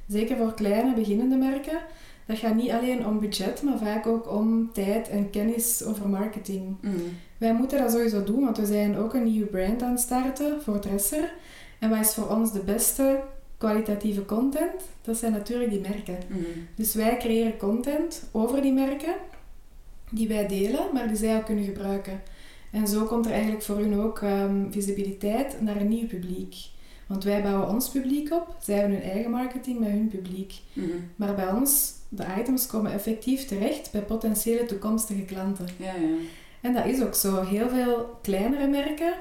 [0.08, 1.78] Zeker voor kleine beginnende merken.
[2.26, 6.76] Dat gaat niet alleen om budget, maar vaak ook om tijd en kennis over marketing.
[7.38, 10.62] Wij moeten dat sowieso doen, want we zijn ook een nieuwe brand aan het starten
[10.62, 11.32] voor Dresser.
[11.78, 13.20] En wat is voor ons de beste
[13.64, 14.82] kwalitatieve content?
[15.02, 16.18] Dat zijn natuurlijk die merken.
[16.74, 19.14] Dus wij creëren content over die merken,
[20.10, 22.22] die wij delen, maar die zij ook kunnen gebruiken.
[22.70, 26.54] En zo komt er eigenlijk voor hun ook ehm, visibiliteit naar een nieuw publiek.
[27.06, 30.52] Want wij bouwen ons publiek op, zij hebben hun eigen marketing met hun publiek.
[31.16, 35.66] Maar bij ons, de items komen effectief terecht bij potentiële toekomstige klanten.
[35.76, 36.16] Ja, ja.
[36.60, 37.42] En dat is ook zo.
[37.42, 39.14] Heel veel kleinere merken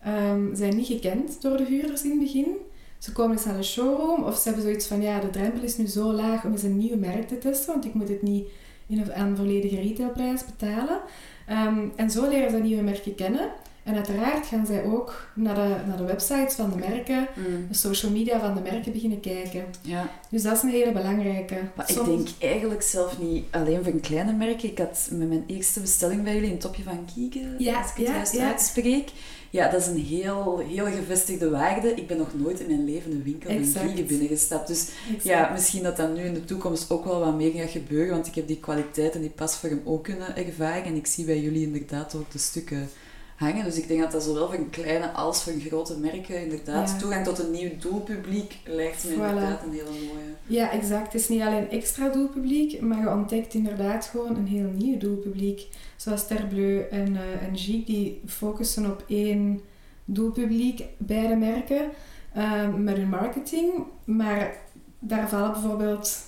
[0.00, 2.56] ehm, zijn niet gekend door de huurders in het begin.
[3.02, 5.76] Ze komen eens naar de showroom of ze hebben zoiets van ja, de drempel is
[5.76, 8.48] nu zo laag om eens een nieuw merk te testen, want ik moet het niet
[8.86, 11.00] in een, aan een volledige retailprijs betalen.
[11.46, 13.50] Ehm, en zo leren ze nieuwe merken kennen.
[13.82, 17.28] En uiteraard gaan zij ook naar de, naar de websites van de merken,
[17.68, 19.64] de social media van de merken beginnen kijken.
[19.82, 20.10] ja.
[20.30, 21.54] Dus dat is een hele belangrijke.
[21.74, 24.62] Maar ik denk eigenlijk zelf niet alleen voor een kleine merk.
[24.62, 27.96] Ik had met mijn eerste bestelling bij jullie een topje van Kieken, Ja, als ik
[27.96, 28.48] het ja, juist ja.
[28.48, 29.10] uitspreek.
[29.52, 31.94] Ja, dat is een heel, heel gevestigde waarde.
[31.94, 33.86] Ik ben nog nooit in mijn leven een winkel Exact.
[33.86, 34.66] Kieken binnengestapt.
[34.68, 35.22] Dus Exact.
[35.24, 38.10] ja, misschien dat dat nu in de toekomst ook wel wat meer gaat gebeuren.
[38.14, 40.84] Want ik heb die kwaliteit en die pasvorm ook kunnen ervaren.
[40.84, 42.88] En ik zie bij jullie inderdaad ook de stukken
[43.36, 43.64] hangen.
[43.64, 46.96] Dus ik denk dat dat zowel voor een kleine als voor grote merken inderdaad Ja.
[46.98, 49.14] toegang tot een nieuw doelpubliek lijkt me Voilà.
[49.14, 50.34] inderdaad een hele mooie.
[50.46, 51.12] Ja, exact.
[51.12, 55.66] Het is niet alleen extra doelpubliek, maar je ontdekt inderdaad gewoon een heel nieuw doelpubliek.
[56.02, 59.60] Zoals Terbleu en, eh en Giek, die focussen op één
[60.04, 61.90] doelpubliek, beide merken,
[62.32, 63.72] eh, met hun marketing.
[64.04, 64.54] Maar
[64.98, 66.18] daar vallen bijvoorbeeld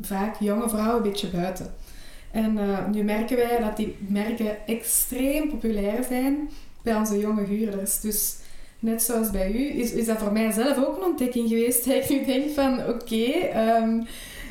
[0.00, 1.74] vaak jonge vrouwen een beetje buiten.
[2.30, 6.48] En eh, nu merken wij dat die merken extreem populair zijn
[6.82, 8.00] bij onze jonge huurders.
[8.00, 8.36] Dus
[8.78, 11.84] net zoals bij u, is, is dat voor mij zelf ook een ontdekking geweest.
[11.88, 14.02] Dat ik nu denk van, oké, ehm,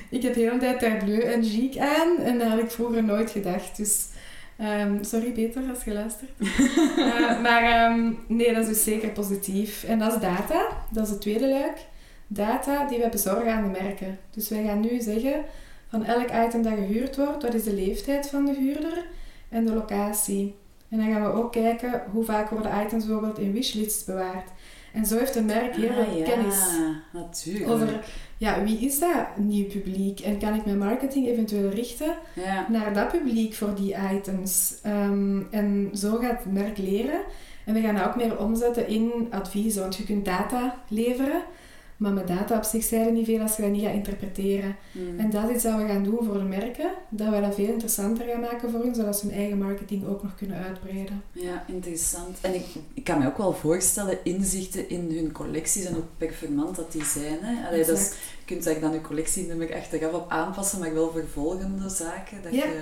[0.10, 2.18] ik heb de hele tijd Terbleu en Giek aan.
[2.18, 3.78] En dat had ik vroeger nooit gedacht.
[3.78, 4.12] Dus
[4.58, 6.32] ehm, sorry Peter, als je luistert.
[6.98, 9.84] Eh, maar ehm, nee, dat is dus zeker positief.
[9.84, 10.68] En dat is data.
[10.92, 11.78] Dat is het tweede luik.
[12.28, 14.20] Data die wij bezorgen aan de merken.
[14.32, 15.46] Dus wij gaan nu zeggen
[15.90, 19.06] van elk item dat gehuurd wordt, wat is de leeftijd van de huurder
[19.50, 20.56] en de locatie.
[20.90, 24.50] En dan gaan we ook kijken hoe vaak worden items bijvoorbeeld in wishlists bewaard.
[24.94, 26.60] En zo heeft een merk heel Ah, veel ja, kennis
[27.12, 27.70] natuurlijk.
[27.72, 28.04] over
[28.38, 32.66] ja, wie is dat nieuw publiek en kan ik mijn marketing eventueel richten Ja.
[32.70, 34.76] naar dat publiek voor die items.
[34.84, 37.20] Ehm, en zo gaat het merk leren.
[37.66, 41.42] En we gaan dat ook meer omzetten in adviezen, want je kunt data leveren,
[41.98, 44.76] maar met data op zich zijn er niet veel als je dat niet gaat interpreteren.
[44.92, 45.20] Mm.
[45.20, 47.68] En dat is iets dat we gaan doen voor de merken, dat we dat veel
[47.68, 51.24] interessanter gaan maken voor hun, zodat ze hun eigen marketing ook nog kunnen uitbreiden.
[51.32, 52.38] Ja, interessant.
[52.42, 56.76] En ik, ik kan me ook wel voorstellen, inzichten in hun collecties en hoe performant
[56.76, 57.38] dat die zijn.
[57.42, 57.68] Hè?
[57.68, 61.26] Allee, dat is, je kunt eigenlijk dan je collectienummer achteraf op aanpassen, maar wel voor
[61.34, 62.38] volgende zaken.
[62.44, 62.64] Dat Ja.
[62.66, 62.82] je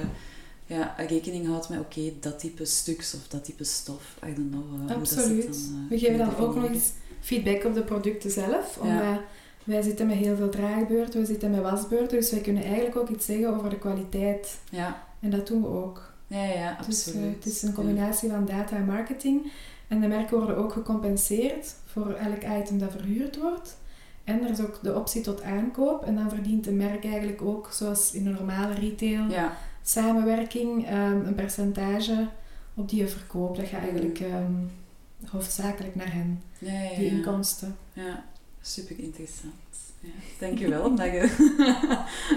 [0.65, 4.15] ja, rekening houdt met, oké, dat type stuks of dat type stof.
[4.27, 4.63] I don't know.
[4.63, 5.43] eh, hoe dat Absoluut.
[5.45, 6.91] dan, eh, we geven dan ook nog eens
[7.21, 8.89] feedback op de producten zelf, Ja.
[8.89, 9.21] omdat
[9.63, 13.09] wij zitten met heel veel draagbeurten, we zitten met wasbeurten, dus wij kunnen eigenlijk ook
[13.09, 16.09] iets zeggen over de kwaliteit Ja, En dat doen we ook.
[16.27, 17.23] Ja, ja, Dus absoluut.
[17.27, 19.51] eh, het is een combinatie van data en marketing.
[19.87, 23.77] En de merken worden ook gecompenseerd voor elk item dat verhuurd wordt.
[24.23, 26.03] En er is ook de optie tot aankoop.
[26.03, 31.25] En dan verdient de merk eigenlijk ook, zoals in een normale retail, Ja, samenwerking, ehm,
[31.25, 32.27] een percentage
[32.73, 33.57] op die je verkoopt.
[33.57, 34.53] Dat gaat eigenlijk ehm,
[35.29, 36.95] hoofdzakelijk naar hen, ja, ja.
[36.95, 37.75] die inkomsten.
[37.93, 38.25] Ja,
[38.61, 39.53] super interessant.
[39.99, 41.29] Ja, dankjewel om daar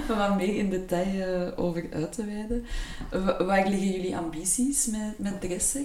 [0.09, 2.65] wat meer in detail eh, over uit te wijden.
[3.11, 5.83] Wa- Waar liggen jullie ambities met, met Dresser?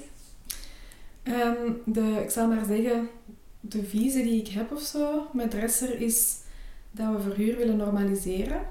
[1.24, 3.10] Ehm, de, ik zal maar zeggen,
[3.60, 6.36] de visie die ik heb of zo met Dresser is
[6.92, 8.62] dat we verhuur willen normaliseren.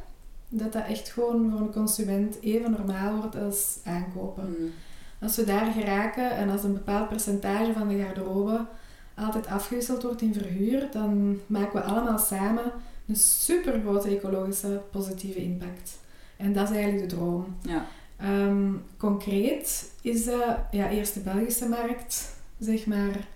[0.48, 4.44] Dat dat echt gewoon voor een consument even normaal wordt als aankopen.
[4.44, 4.70] Hmm.
[5.20, 8.66] Als we daar geraken en als een bepaald percentage van de garderobe
[9.14, 12.72] altijd afgewisseld wordt in verhuur, dan maken we allemaal samen
[13.06, 15.98] een super grote ecologische positieve impact.
[16.36, 17.56] En dat is eigenlijk de droom.
[17.62, 17.86] Ja.
[18.16, 23.28] Ehm, concreet is dat ja, eerst de Belgische markt, zeg maar,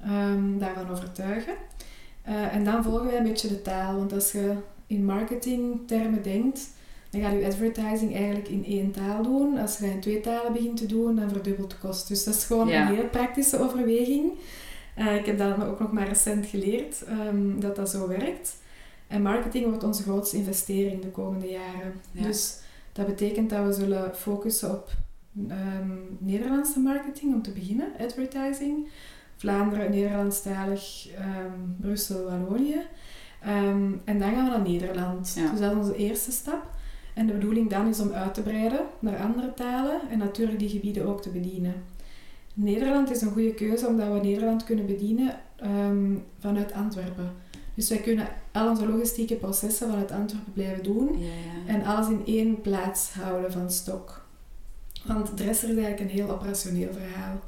[0.00, 1.54] ehm, daarvan overtuigen.
[2.22, 3.96] Eh, en dan volgen wij een beetje de taal.
[3.96, 4.54] Want als je
[4.86, 6.68] in marketingtermen denkt,
[7.10, 9.58] dan gaat je advertising eigenlijk in één taal doen.
[9.58, 12.08] Als je dat in twee talen begint te doen, dan verdubbelt de kost.
[12.08, 12.80] Dus dat is gewoon Ja.
[12.80, 14.32] een hele praktische overweging.
[14.94, 18.56] Eh, ik heb dat ook nog maar recent geleerd, ehm, dat dat zo werkt.
[19.06, 21.92] En marketing wordt onze grootste investering de komende jaren.
[22.12, 22.22] Ja.
[22.22, 22.58] Dus
[22.92, 24.90] dat betekent dat we zullen focussen op
[25.48, 28.88] ehm, Nederlandse marketing om te beginnen, advertising.
[29.36, 32.80] Vlaanderen, Nederlandstalig, ehm, Brussel, Wallonië.
[33.40, 35.32] En dan gaan we naar Nederland.
[35.36, 35.50] Ja.
[35.50, 36.74] Dus dat is onze eerste stap.
[37.16, 40.68] En de bedoeling dan is om uit te breiden naar andere talen en natuurlijk die
[40.68, 41.74] gebieden ook te bedienen.
[42.54, 47.32] Nederland is een goede keuze omdat we Nederland kunnen bedienen ehm, vanuit Antwerpen.
[47.74, 51.74] Dus wij kunnen al onze logistieke processen vanuit Antwerpen blijven doen Ja, ja.
[51.74, 54.24] en alles in één plaats houden van stok.
[55.04, 57.40] Want Dresser is eigenlijk een heel operationeel verhaal.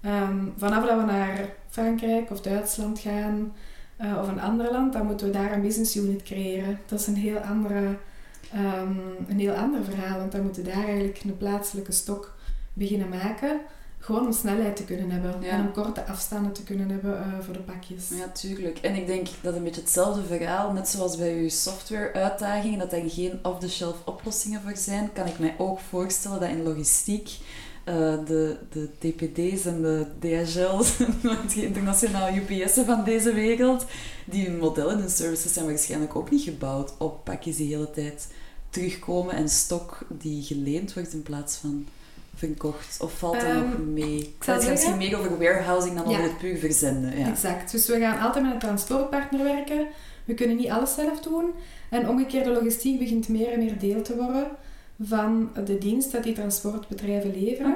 [0.00, 3.52] Ehm, vanaf dat we naar Frankrijk of Duitsland gaan,
[3.96, 6.78] eh, of een ander land, dan moeten we daar een business unit creëren.
[6.86, 7.96] Dat is een heel, andere,
[8.52, 12.34] ehm, een heel ander verhaal, want dan moeten daar eigenlijk een plaatselijke stok
[12.72, 13.60] beginnen maken.
[14.00, 15.48] Gewoon om snelheid te kunnen hebben Ja.
[15.48, 18.08] en om korte afstanden te kunnen hebben eh, voor de pakjes.
[18.08, 18.78] Ja, tuurlijk.
[18.78, 23.10] En ik denk dat een beetje hetzelfde verhaal, net zoals bij uw software-uitdagingen, dat er
[23.10, 27.30] geen off-the-shelf oplossingen voor zijn, kan ik mij ook voorstellen dat in logistiek
[27.88, 33.84] eh, de, de TPD's en de DHL's, het internationale UPS'en van deze wereld,
[34.24, 37.90] die hun modellen en services zijn waarschijnlijk ook niet gebouwd op pakjes die de hele
[37.90, 38.28] tijd
[38.70, 41.86] terugkomen en stok die geleend wordt in plaats van
[42.34, 42.96] verkocht.
[43.00, 44.34] Of valt dat Ehm, nog mee?
[44.40, 46.10] zou Het misschien meer over warehousing dan Ja.
[46.10, 47.18] over het puur verzenden.
[47.18, 47.28] Ja.
[47.28, 47.70] Exact.
[47.70, 49.86] Dus we gaan altijd met een transportpartner werken.
[50.24, 51.44] We kunnen niet alles zelf doen.
[51.90, 54.46] En omgekeerd, de logistiek begint meer en meer deel te worden
[55.02, 57.74] van de dienst dat die transportbedrijven leveren.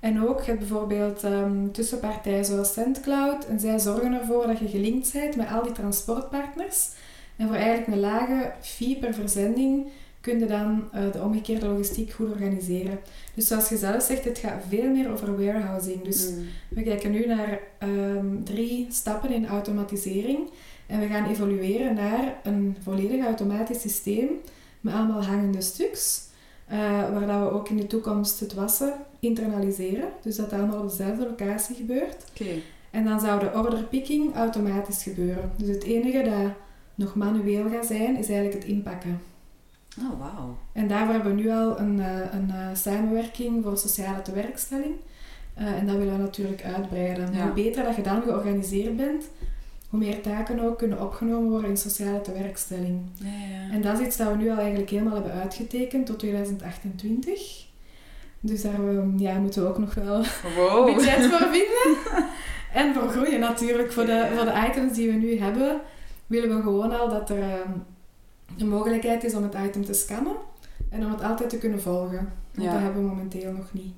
[0.00, 3.46] En ook, je hebt bijvoorbeeld ehm, tussenpartijen zoals SendCloud.
[3.46, 6.88] En zij zorgen ervoor dat je gelinkt bent met al die transportpartners.
[7.36, 9.86] En voor eigenlijk een lage fee per verzending
[10.20, 12.98] kun je dan eh, de omgekeerde logistiek goed organiseren.
[13.34, 16.02] Dus zoals je zelf zegt, het gaat veel meer over warehousing.
[16.02, 16.44] Dus Mm.
[16.68, 20.38] we kijken nu naar ehm, drie stappen in automatisering.
[20.86, 24.28] En we gaan evolueren naar een volledig automatisch systeem
[24.80, 26.28] met allemaal hangende stuks.
[26.70, 30.08] Eh, waar dat we ook in de toekomst het wassen internaliseren.
[30.22, 32.24] Dus dat dat allemaal op dezelfde locatie gebeurt.
[32.30, 32.50] Oké.
[32.90, 35.50] En dan zou de order picking automatisch gebeuren.
[35.56, 36.52] Dus het enige dat
[36.94, 39.20] nog manueel gaat zijn, is eigenlijk het inpakken.
[39.98, 40.56] Oh, wauw.
[40.72, 44.94] En daarvoor hebben we nu al een, eh, een eh, samenwerking voor sociale tewerkstelling.
[45.54, 47.32] Eh, en dat willen we natuurlijk uitbreiden.
[47.32, 47.42] Ja.
[47.42, 49.24] Hoe beter dat je dan georganiseerd bent,
[49.90, 53.00] hoe meer taken ook kunnen opgenomen worden in sociale tewerkstelling.
[53.14, 53.72] Ja, ja.
[53.74, 57.68] En dat is iets dat we nu al eigenlijk helemaal hebben uitgetekend tot 2028.
[58.40, 58.72] Dus daar
[59.16, 60.22] ja, moeten we ook nog wel
[60.56, 60.94] Wow.
[60.94, 61.98] budget voor vinden.
[62.72, 63.92] En voor groeien natuurlijk.
[63.92, 65.80] Voor de, voor de items die we nu hebben,
[66.26, 67.70] willen we gewoon al dat er ehm,
[68.58, 70.32] een mogelijkheid is om het item te scannen.
[70.90, 72.32] En om het altijd te kunnen volgen.
[72.54, 72.72] Want Ja.
[72.72, 73.94] dat hebben we momenteel nog niet.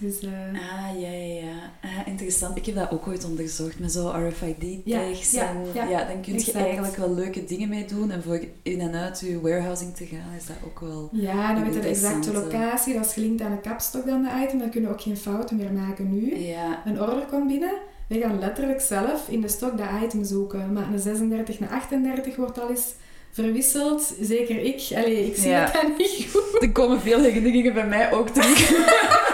[0.00, 1.70] Dus eh, Ah, ja, ja, ja.
[1.82, 2.56] Ah, interessant.
[2.56, 5.30] Ik heb dat ook ooit onderzocht met zo RFID-tags.
[5.30, 6.56] Ja, ja, en ja, ja, dan kun je exact.
[6.64, 8.10] eigenlijk wel leuke dingen mee doen.
[8.10, 11.08] En voor in en uit je warehousing te gaan, is dat ook wel...
[11.12, 12.94] ja, dan weet je de exacte locatie.
[12.94, 14.58] Dat is gelinkt aan de kapstok dan de item.
[14.58, 16.36] Dan kunnen we ook geen fouten meer maken nu.
[16.38, 16.82] Ja.
[16.84, 17.72] Een order komt binnen.
[18.08, 20.72] We gaan letterlijk zelf in de stok dat item zoeken.
[20.72, 22.94] Maar een 36 naar 38 wordt al eens
[23.30, 24.14] verwisseld.
[24.20, 24.88] Zeker ik.
[24.94, 26.62] Allee, ik zie het dan niet goed.
[26.62, 28.70] Er komen veel herinneringen bij mij ook terug.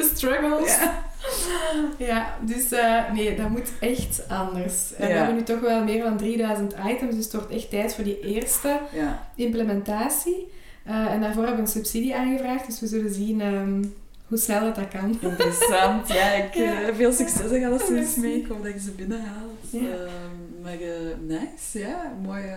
[0.00, 0.76] De struggles.
[0.78, 1.08] Ja.
[1.98, 4.94] Ja, dus eh, nee, dat moet echt anders.
[4.94, 5.12] En Ja.
[5.12, 8.04] we hebben nu toch wel meer dan 3000 items, dus het wordt echt tijd voor
[8.04, 9.26] die eerste Ja.
[9.34, 10.48] implementatie.
[10.84, 13.84] Eh, en daarvoor hebben we een subsidie aangevraagd, dus we zullen zien ehm,
[14.26, 15.18] hoe snel dat, dat kan.
[15.20, 16.30] Interessant, ja.
[16.32, 18.36] Ik, eh, veel succes en alles mee.
[18.40, 19.60] Ik hoop dat je ze binnenhaalt.
[19.72, 20.76] Ehm, maar
[21.26, 22.12] nice, ja.
[22.22, 22.56] Mooie,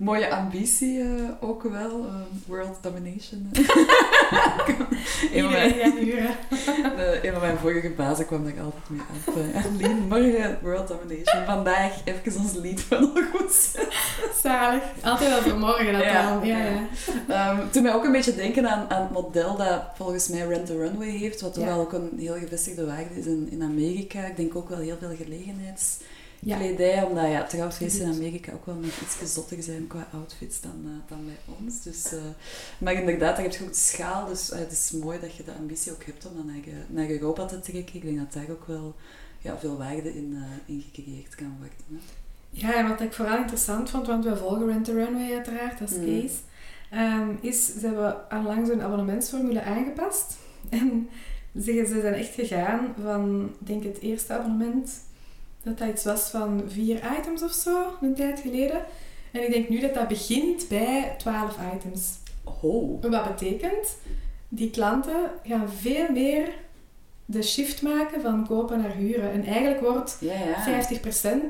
[0.00, 1.08] mooie ambitie eh,
[1.40, 2.06] ook wel.
[2.06, 3.50] Ehm, world domination.
[5.32, 5.74] een, van mijn,
[7.22, 9.36] een van mijn vorige bazen kwam daar altijd mee af.
[9.36, 11.44] Eh, Adeline, morgen world domination.
[11.44, 13.78] Vandaag even ons lied van nog goed
[14.42, 14.82] Zalig.
[15.02, 16.46] Altijd wel voor morgen dat Ja, dan.
[16.46, 16.70] Ja, ja.
[16.70, 16.86] ja.
[17.28, 20.66] Ehm toen mij ook een beetje denken aan, aan het model dat volgens mij Rent
[20.66, 24.24] the Runway heeft, wat toch wel ook een heel gevestigde waarde is in, in Amerika.
[24.26, 25.16] Ik denk ook wel heel veel
[26.42, 26.56] Ja.
[26.56, 30.80] gelegenheidskledij, omdat ja, trouwfeesten in Amerika ook wel nog iets zotter zijn qua outfits dan,
[30.84, 31.82] eh, dan bij ons.
[31.82, 32.18] Dus, eh,
[32.78, 35.44] maar inderdaad, daar heb je ook de schaal, dus eh, het is mooi dat je
[35.44, 37.94] de ambitie ook hebt om dan naar, naar Europa te trekken.
[37.94, 38.94] Ik denk dat daar ook wel
[39.38, 41.76] ja, veel waarde in, in gecreëerd kan worden.
[41.88, 41.96] Hè.
[42.50, 45.90] Ja, en wat ik vooral interessant vond, want we volgen Rent the Runway uiteraard als
[45.90, 46.04] Mm.
[46.04, 46.36] case,
[46.90, 50.36] ehm, is ze hebben onlangs hun abonnementsformule aangepast.
[50.68, 51.08] En
[51.54, 54.90] ze, ze zijn echt gegaan van, denk het eerste abonnement,
[55.62, 58.80] dat dat iets was van vier items of zo, een tijd geleden.
[59.32, 62.18] En ik denk nu dat dat begint bij 12 items.
[62.62, 63.02] Oh.
[63.02, 63.96] Wat betekent,
[64.48, 66.48] die klanten gaan veel meer
[67.24, 69.32] de shift maken van kopen naar huren.
[69.32, 70.84] En eigenlijk wordt Ja, ja.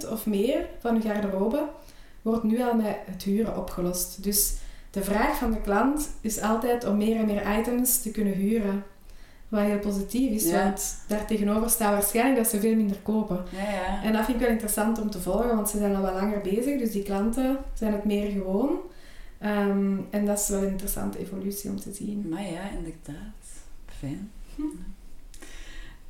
[0.05, 1.69] 50% of meer van uw garderobe
[2.23, 4.23] wordt nu al met het huren opgelost.
[4.23, 4.55] Dus
[4.91, 8.85] de vraag van de klant is altijd om meer en meer items te kunnen huren.
[9.51, 10.65] Wat heel positief is, Ja.
[10.65, 13.45] want daar tegenover staat waarschijnlijk dat ze veel minder kopen.
[13.51, 14.03] Ja, ja.
[14.03, 16.41] En dat vind ik wel interessant om te volgen, want ze zijn al wat langer
[16.41, 18.79] bezig, dus die klanten zijn het meer gewoon.
[19.39, 22.27] Ehm, en dat is wel een interessante evolutie om te zien.
[22.29, 23.35] Maar ja, inderdaad.
[23.99, 24.31] Fijn.
[24.57, 24.63] Hm.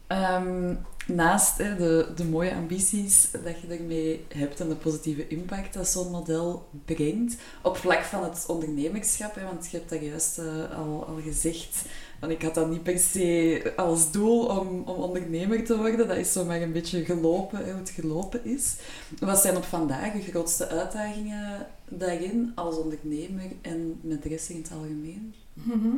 [0.07, 0.75] Ehm,
[1.07, 5.89] naast hè, de, de mooie ambities dat je ermee hebt en de positieve impact dat
[5.89, 10.79] zo'n model brengt, op vlak van het ondernemerschap, hè, want je hebt dat juist eh,
[10.79, 11.83] al, al gezegd,
[12.21, 16.17] want ik had dat niet per se als doel om, om ondernemer te worden, dat
[16.17, 18.77] is zo maar een beetje gelopen, hè, hoe het gelopen is.
[19.19, 24.57] Wat zijn op vandaag de grootste uitdagingen daarin als ondernemer en met de rest in
[24.57, 25.35] het algemeen?
[25.53, 25.97] Mhm.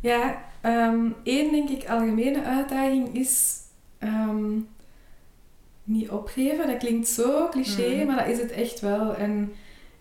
[0.00, 3.56] Ja, ehm, één denk ik algemene uitdaging is
[3.98, 4.58] ehm,
[5.84, 6.66] niet opgeven.
[6.66, 8.06] Dat klinkt zo cliché, Mhm.
[8.06, 9.14] maar dat is het echt wel.
[9.14, 9.52] En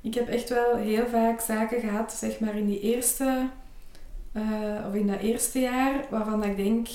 [0.02, 3.48] ik heb echt wel heel vaak zaken gehad, zeg maar in die eerste,
[4.32, 6.88] eh, of in dat eerste jaar, waarvan ik denk,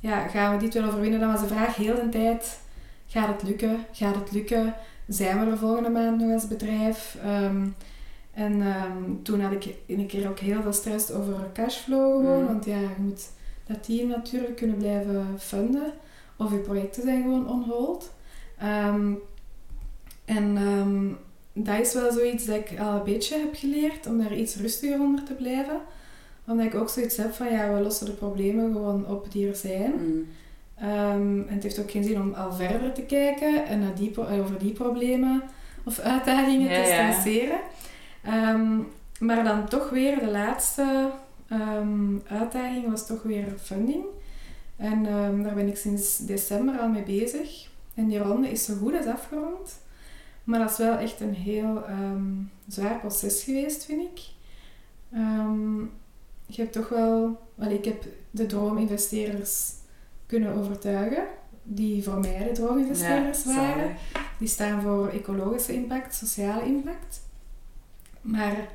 [0.00, 1.20] ja, gaan we dit wel overwinnen?
[1.20, 2.60] Dan was de vraag heel de tijd,
[3.06, 3.84] gaat het lukken?
[3.92, 4.74] Gaat het lukken?
[5.08, 7.16] Zijn we er volgende maand nog als bedrijf?
[7.22, 7.66] Ehm,
[8.34, 12.42] en ehm, toen had ik een keer ook heel veel stress over cashflow gewoon.
[12.42, 12.52] Mhm.
[12.52, 13.30] Want ja, je moet
[13.66, 15.92] dat team natuurlijk kunnen blijven funden.
[16.36, 18.12] Of je projecten zijn gewoon on hold.
[18.58, 19.12] Ehm,
[20.24, 20.58] en
[21.52, 24.06] dat is wel zoiets dat ik al een beetje heb geleerd.
[24.06, 25.80] Om daar iets rustiger onder te blijven.
[26.46, 29.56] Omdat ik ook zoiets heb van ja, we lossen de problemen gewoon op die er
[29.56, 29.92] zijn.
[29.92, 30.26] Mm.
[30.74, 34.18] Ehm, en het heeft ook geen zin om al verder te kijken en naar die,
[34.18, 35.42] over die problemen
[35.84, 37.12] of uitdagingen Ja, te ja.
[37.12, 37.58] stresseren.
[38.22, 38.78] Ehm,
[39.18, 41.10] maar dan toch weer de laatste
[41.48, 44.04] ehm, uitdaging was toch weer funding.
[44.76, 45.02] En
[45.42, 47.68] daar ben ik sinds december al mee bezig.
[47.94, 49.80] En die ronde is zo goed als afgerond.
[50.44, 51.84] Maar dat is wel echt een heel
[52.68, 54.20] zwaar proces geweest, vind ik.
[56.54, 57.40] Je hebt toch wel...
[57.68, 59.72] Ik heb de droominvesteerders
[60.26, 61.24] kunnen overtuigen,
[61.62, 63.96] die voor mij de droominvesteerders Ja, waren.
[64.38, 67.20] Die staan voor ecologische impact, sociale impact.
[68.20, 68.68] Maar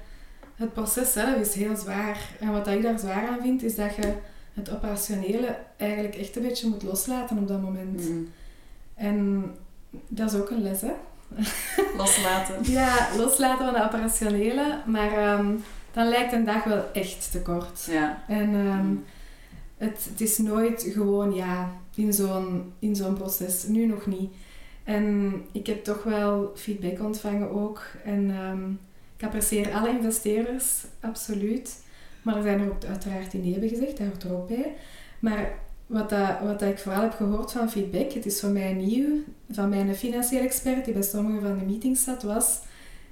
[0.56, 2.36] het proces zelf is heel zwaar.
[2.40, 4.13] En wat ik daar zwaar aan vind, is dat je
[4.54, 8.10] het operationele eigenlijk echt een beetje moet loslaten op dat moment.
[8.10, 8.30] Mm.
[8.96, 9.46] En
[10.08, 10.94] dat is ook een les, hè?
[11.98, 12.56] Loslaten.
[12.72, 15.56] Ja, loslaten van de operationele, maar ehm,
[15.98, 17.88] dan lijkt een dag wel echt te kort.
[17.90, 18.24] Ja.
[18.28, 19.04] En ehm, Mm.
[19.78, 23.64] het, het is nooit gewoon ja, in zo'n, in zo'n proces.
[23.68, 24.32] Nu nog niet.
[24.84, 27.82] En ik heb toch wel feedback ontvangen ook.
[28.06, 28.72] En ehm,
[29.18, 31.84] ik apprecieer alle investeerders, absoluut.
[32.22, 34.74] Maar er zijn er ook uiteraard die nee hebben gezegd, daar hoort er ook bij.
[35.19, 35.54] Maar
[35.88, 39.08] wat, dat, wat dat ik vooral heb gehoord van feedback, het is voor mij nieuw,
[39.52, 42.60] van mijn financiële expert die bij sommige van de meetings zat, was...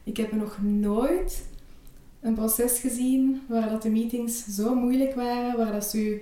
[0.03, 1.43] Ik heb nog nooit
[2.25, 6.21] een proces gezien waar dat de meetings zo moeilijk waren, waar dat ze u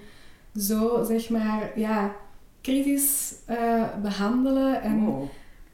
[0.59, 2.15] zo, zeg maar, ja,
[2.61, 4.81] kritisch eh, behandelen.
[4.81, 5.23] En Wow.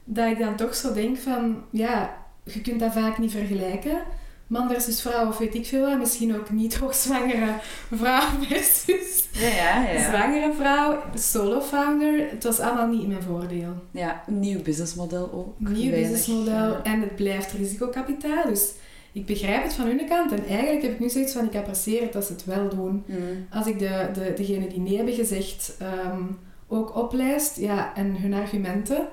[0.04, 4.02] dat ik dan toch zo denk van, ja, je kunt dat vaak niet vergelijken.
[4.46, 5.98] Man versus vrouw, of weet ik veel wat.
[5.98, 7.54] Misschien ook niet hoogzwangere
[7.94, 10.08] vrouw versus Ja, ja, ja.
[10.08, 12.30] zwangere vrouw, solo-founder.
[12.30, 13.74] Het was allemaal niet in mijn voordeel.
[13.90, 15.68] Ja, een nieuw businessmodel ook.
[15.68, 18.44] Nieuw businessmodel en het blijft risicokapitaal.
[18.48, 18.72] Dus
[19.12, 20.32] ik begrijp het van hun kant.
[20.32, 23.04] En eigenlijk heb ik nu zoiets van, ik apprecieer het dat ze het wel doen.
[23.06, 23.46] Mm.
[23.50, 26.22] Als ik de, de, degene die nee hebben gezegd ehm,
[26.68, 29.08] ook oplijst ja, en hun argumenten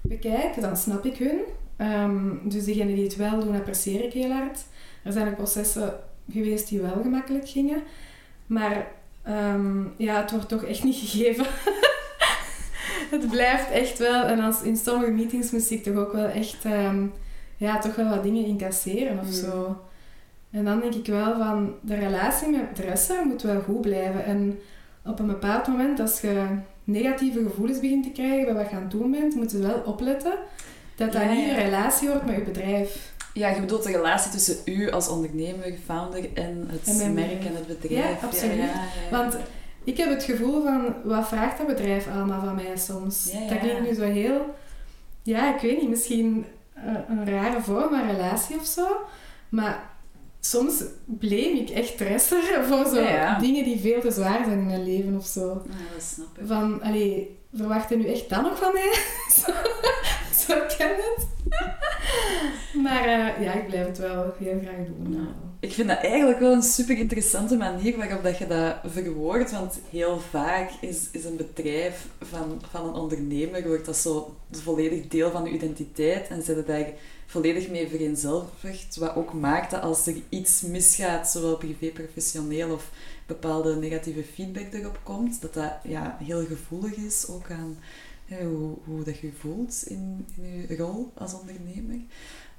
[0.00, 1.40] bekijk, dan snap ik hun.
[1.76, 4.64] Ehm, dus degenen die het wel doen, apprecieer ik heel hard.
[5.02, 5.94] Er zijn ook processen
[6.32, 7.82] geweest die wel gemakkelijk gingen.
[8.46, 8.86] Maar
[9.22, 11.46] ehm, ja, het wordt toch echt niet gegeven.
[13.10, 14.22] het blijft echt wel.
[14.22, 16.64] En als, in sommige meetings moest ik toch ook wel echt
[17.56, 19.32] ja, toch wel wat dingen incasseren of Mm.
[19.32, 19.76] zo.
[20.50, 24.24] En dan denk ik wel van de relatie met dressen moet wel goed blijven.
[24.24, 24.58] En
[25.04, 26.44] op een bepaald moment, als je
[26.84, 29.82] negatieve gevoelens begint te krijgen bij wat je aan het doen bent, moet je wel
[29.84, 30.32] opletten
[30.96, 33.14] dat dat Ja, niet een relatie wordt met je bedrijf.
[33.32, 37.54] Ja, je bedoelt de relatie tussen u als ondernemer, founder en het En merk en
[37.54, 38.20] het bedrijf.
[38.20, 38.56] Ja, absoluut.
[38.56, 38.80] ja.
[39.10, 39.36] Want
[39.84, 43.32] ik heb het gevoel van, wat vraagt dat bedrijf allemaal van mij soms?
[43.48, 44.54] Dat klinkt nu zo heel,
[45.22, 46.44] ja, ik weet niet, misschien
[46.76, 48.86] een, een rare vorm van relatie of zo.
[49.48, 49.90] Maar
[50.40, 53.38] soms blame ik echt Dresser voor zo Ja, ja.
[53.38, 55.62] dingen die veel te zwaar zijn in mijn leven of zo.
[55.68, 56.46] Ja, dat snap ik.
[56.46, 58.92] Van, allee, verwacht je nu echt dat nog van mij?
[59.44, 59.52] zo,
[60.46, 61.26] zo ken het.
[62.84, 65.12] maar eh, ja, ik blijf het wel heel graag doen.
[65.12, 65.46] Ja.
[65.60, 69.50] Ik vind dat eigenlijk wel een super interessante manier waarop dat je dat verwoordt.
[69.50, 75.08] Want heel vaak is, is een bedrijf van, van een ondernemer, wordt dat zo volledig
[75.08, 76.86] deel van je identiteit en zit je daar
[77.26, 78.96] volledig mee vereenzelvigd.
[78.96, 82.90] Wat ook maakt dat als er iets misgaat, zowel privé, professioneel of
[83.26, 87.78] bepaalde negatieve feedback erop komt, dat dat ja, heel gevoelig is ook aan
[88.26, 92.00] hè, hoe, hoe dat je voelt in, in je rol als ondernemer.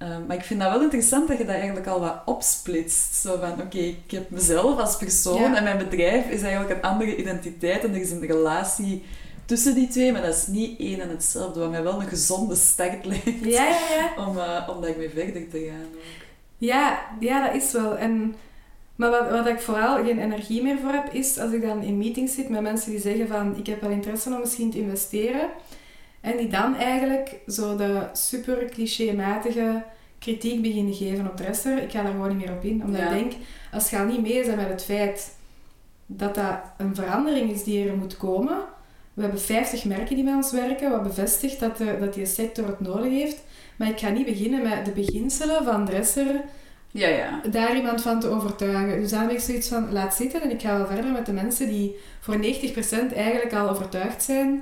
[0.01, 3.15] Um, maar ik vind dat wel interessant dat je dat eigenlijk al wat opsplitst.
[3.15, 5.55] Zo van, oké, ik heb mezelf als persoon Ja.
[5.55, 9.03] en mijn bedrijf is eigenlijk een andere identiteit en er is een relatie
[9.45, 12.55] tussen die twee, maar dat is niet één en hetzelfde, wat mij wel een gezonde
[12.55, 14.27] start lijkt Ja, ja, ja.
[14.27, 15.85] om, uh, om daarmee verder te gaan.
[15.95, 16.01] Ook.
[16.57, 17.97] Ja, ja, dat is wel.
[17.97, 18.35] En,
[18.97, 21.97] maar wat, wat ik vooral geen energie meer voor heb, is als ik dan in
[21.97, 25.49] meetings zit met mensen die zeggen van ik heb wel interesse om misschien te investeren.
[26.21, 29.83] En die dan eigenlijk zo de super clichématige
[30.19, 31.81] kritiek beginnen geven op dresser.
[31.83, 32.83] Ik ga daar gewoon niet meer op in.
[32.85, 33.07] Omdat Ja.
[33.09, 33.33] ik denk,
[33.71, 35.35] als je al niet mee bent met het feit
[36.05, 38.57] dat dat een verandering is die er moet komen.
[39.13, 42.67] We hebben 50 merken die bij ons werken, wat bevestigt dat, de, dat die sector
[42.67, 43.43] het nodig heeft.
[43.75, 46.41] Maar ik ga niet beginnen met de beginselen van dresser
[46.97, 47.41] Ja, ja.
[47.51, 48.99] daar iemand van te overtuigen.
[49.01, 51.33] Dus daarom heb ik zoiets van, laat zitten en ik ga wel verder met de
[51.33, 52.39] mensen die voor 90%
[53.15, 54.61] eigenlijk al overtuigd zijn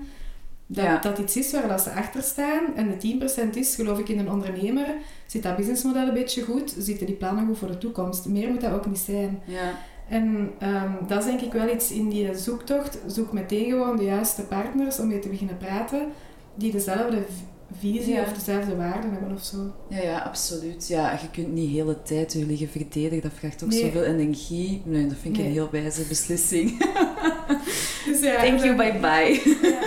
[0.68, 0.98] dat Ja.
[1.00, 2.64] dat iets is waar dat ze achter staan.
[2.76, 4.86] En de 10% is, geloof ik in een ondernemer,
[5.26, 8.26] zit dat businessmodel een beetje goed, zitten die plannen goed voor de toekomst.
[8.26, 9.42] Meer moet dat ook niet zijn.
[9.46, 9.72] ja.
[10.10, 12.98] En ehm, dat is denk ik wel iets in die zoektocht.
[13.08, 16.08] Zoek meteen gewoon de juiste partners om mee te beginnen praten,
[16.56, 17.18] die dezelfde
[17.80, 18.22] visie Ja.
[18.22, 19.58] of dezelfde waarden hebben of zo.
[19.90, 20.88] Ja, ja, absoluut.
[20.88, 23.22] Ja, je kunt niet de hele tijd je liggen verdedigen.
[23.22, 23.80] Dat vraagt ook Nee.
[23.82, 24.82] zoveel energie.
[24.86, 25.46] Nee, dat vind ik Nee.
[25.50, 26.70] een heel wijze beslissing.
[28.06, 29.42] Dus ja, Thank you, dan- bye bye.
[29.70, 29.80] Ja.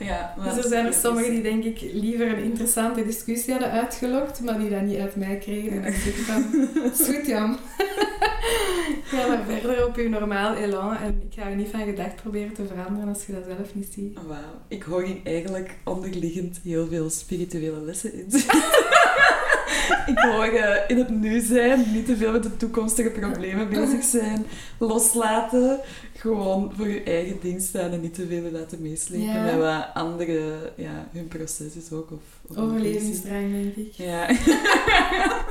[0.06, 3.70] ja, maar Dus er zijn er sommigen die denk ik liever een interessante discussie hadden
[3.70, 5.70] uitgelokt, maar die dat niet uit mij kregen.
[5.72, 6.44] En dan zeg ik van,
[6.82, 7.56] "Het is goed Jan.
[9.12, 12.52] Ga maar verder op je normaal elan en ik ga je niet van gedacht proberen
[12.52, 14.18] te veranderen als je dat zelf niet ziet.
[14.26, 14.38] Wauw,
[14.68, 18.26] ik hoor hier eigenlijk onderliggend heel veel spirituele lessen in.
[20.12, 24.04] ik hoor eh, in het nu zijn, niet te veel met de toekomstige problemen bezig
[24.04, 24.44] zijn,
[24.78, 25.80] loslaten,
[26.16, 29.44] gewoon voor je eigen ding staan en niet te veel laten meeslepen Ja.
[29.44, 32.10] met wat andere, ja, hun proces is ook.
[32.10, 32.56] Of.
[32.58, 33.92] Overlevingsdrang, denk ik.
[33.92, 34.26] Ja.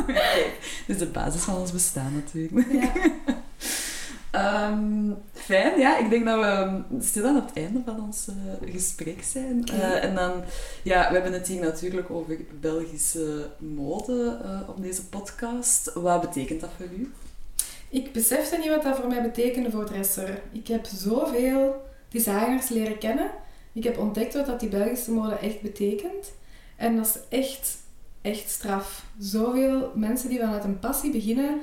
[0.87, 2.71] Dat is de basis van ons bestaan natuurlijk.
[2.71, 2.91] Ja.
[4.31, 5.97] Ehm, fijn, ja.
[5.97, 9.65] Ik denk dat we stilaan op het einde van ons eh, gesprek zijn.
[9.67, 10.43] Eh, en dan,
[10.83, 15.93] ja, we hebben het hier natuurlijk over Belgische mode eh, op deze podcast.
[15.93, 17.11] Wat betekent dat voor u?
[17.89, 20.41] Ik besefte niet wat dat voor mij betekende voor dresser.
[20.51, 23.31] Ik heb zoveel designers leren kennen.
[23.73, 26.31] Ik heb ontdekt wat dat die Belgische mode echt betekent.
[26.75, 27.77] En dat is echt,
[28.21, 29.05] echt straf.
[29.19, 31.61] Zoveel mensen die vanuit een passie beginnen,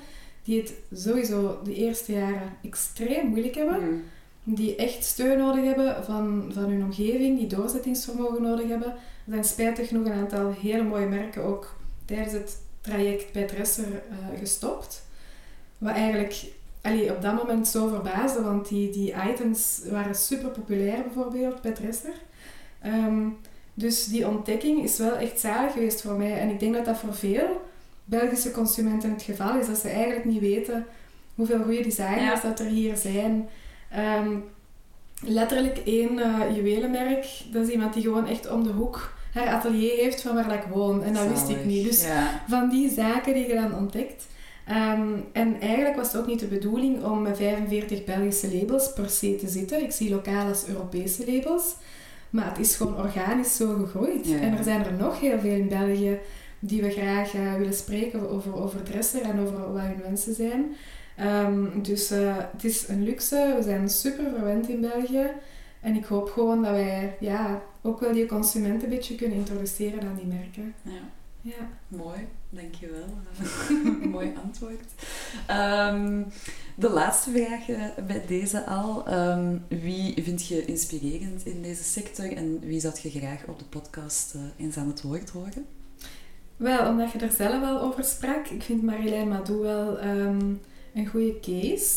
[0.49, 4.05] die het sowieso de eerste jaren extreem moeilijk hebben.
[4.43, 8.89] Die echt steun nodig hebben van, van hun omgeving, die doorzettingsvermogen nodig hebben.
[8.89, 13.85] Er zijn spijtig genoeg een aantal hele mooie merken ook tijdens het traject bij Dresser
[13.85, 15.07] eh, gestopt.
[15.79, 16.45] Wat eigenlijk
[16.81, 21.73] allee, op dat moment zo verbaasde, want die, die items waren super populair bijvoorbeeld bij
[21.73, 22.15] Dresser.
[22.81, 23.29] Ehm,
[23.75, 26.39] dus die ontdekking is wel echt zalig geweest voor mij.
[26.39, 27.67] En ik denk dat dat voor veel
[28.09, 29.67] Belgische consumenten het geval is.
[29.67, 30.87] Dat ze eigenlijk niet weten
[31.35, 32.49] hoeveel goede designers Ja.
[32.49, 33.49] dat er hier zijn.
[33.91, 34.31] Ehm,
[35.25, 37.27] letterlijk één eh, juwelenmerk.
[37.53, 40.63] Dat is iemand die gewoon echt om de hoek haar atelier heeft van waar ik
[40.73, 41.03] woon.
[41.03, 41.85] En dat wist ik niet.
[41.85, 42.41] Dus Ja.
[42.49, 44.27] van die zaken die je dan ontdekt.
[44.67, 49.11] Ehm, en eigenlijk was het ook niet de bedoeling om met 45 Belgische labels per
[49.11, 49.83] se te zitten.
[49.83, 51.75] Ik zie lokaal als Europese labels.
[52.31, 54.27] Maar het is gewoon organisch zo gegroeid.
[54.29, 54.39] Ja.
[54.39, 56.19] En er zijn er nog heel veel in België
[56.59, 60.77] die we graag eh, willen spreken over, over Dresser en over wat hun wensen zijn.
[61.17, 63.55] Ehm, dus eh, het is een luxe.
[63.57, 65.27] We zijn super verwend in België.
[65.81, 70.01] En ik hoop gewoon dat wij ja, ook wel die consument een beetje kunnen introduceren
[70.01, 70.75] aan die merken.
[70.83, 71.01] Ja.
[71.41, 71.69] Ja.
[71.89, 73.07] Mooi, dankjewel.
[74.11, 74.91] Mooi antwoord.
[75.47, 76.23] Ehm,
[76.75, 79.07] de laatste vraag bij deze al.
[79.07, 83.65] Ehm, wie vind je inspirerend in deze sector en wie zou je graag op de
[83.65, 85.67] podcast eh, eens aan het woord horen?
[86.59, 90.41] Wel, omdat je er zelf al over sprak, ik vind Marjolein Madou wel ehm,
[90.95, 91.97] een goede case.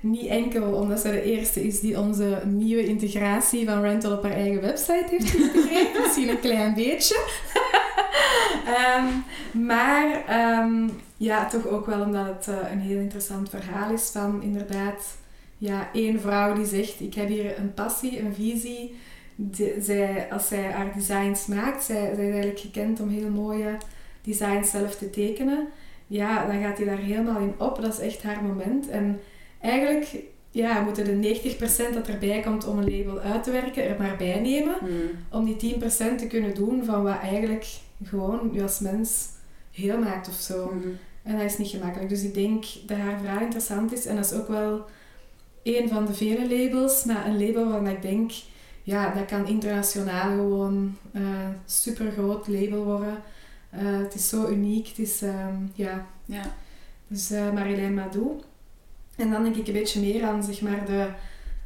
[0.00, 4.32] Niet enkel omdat ze de eerste is die onze nieuwe integratie van Rental op haar
[4.32, 5.98] eigen website heeft geïntegreerd.
[6.02, 7.16] Misschien een klein beetje.
[8.66, 9.06] Ehm,
[9.66, 14.42] maar ehm, ja, toch ook wel omdat het eh, een heel interessant verhaal is van
[14.42, 15.16] inderdaad
[15.58, 18.94] ja, één vrouw die zegt ik heb hier een passie, een visie.
[19.34, 23.76] De- zij, als zij haar designs maakt, zij, zij is eigenlijk gekend om heel mooie
[24.24, 25.68] designs zelf te tekenen.
[26.06, 27.82] Ja, dan gaat hij daar helemaal in op.
[27.82, 28.88] Dat is echt haar moment.
[28.88, 29.20] En
[29.60, 30.16] eigenlijk
[30.50, 31.40] ja, moeten de
[31.90, 34.74] 90% dat erbij komt om een label uit te werken, er maar bij nemen.
[35.30, 35.78] Om die 10%
[36.16, 37.66] te kunnen doen van wat eigenlijk
[38.04, 39.28] gewoon je als mens
[39.72, 40.72] heel maakt of zo.
[41.22, 42.08] En dat is niet gemakkelijk.
[42.08, 44.06] Dus ik denk dat haar verhaal interessant is.
[44.06, 44.84] En dat is ook wel
[45.62, 47.04] een van de vele labels.
[47.04, 48.32] Maar een label waarvan ik denk,
[48.82, 53.22] ja, dat kan internationaal gewoon een super groot label worden.
[53.78, 54.86] Eh, het is zo uniek.
[54.88, 56.06] Het is, ehm, ja.
[56.24, 56.42] Ja.
[57.06, 58.40] Dus eh Marjolein Madou.
[59.16, 61.08] En dan denk ik een beetje meer aan zeg maar, de,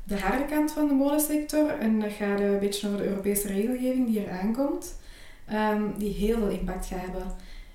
[0.04, 1.68] de harde kant van de modesector.
[1.70, 4.96] En dat gaat een beetje over de Europese regelgeving die er aankomt.
[5.46, 7.22] ehm, die heel veel impact gaat hebben.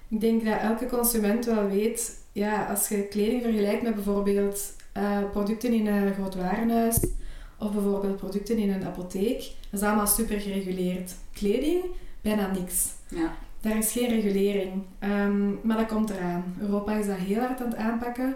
[0.08, 5.18] Ik denk dat elke consument wel weet, ja, als je kleding vergelijkt met bijvoorbeeld eh,
[5.32, 7.00] producten in een groot warenhuis
[7.60, 9.38] of bijvoorbeeld producten in een apotheek,
[9.70, 11.14] dat is allemaal super gereguleerd.
[11.34, 11.84] Kleding,
[12.22, 12.86] bijna niks.
[13.08, 13.36] Ja.
[13.64, 16.56] Daar is geen regulering, Ehm, maar dat komt eraan.
[16.60, 18.36] Europa is dat heel hard aan het aanpakken,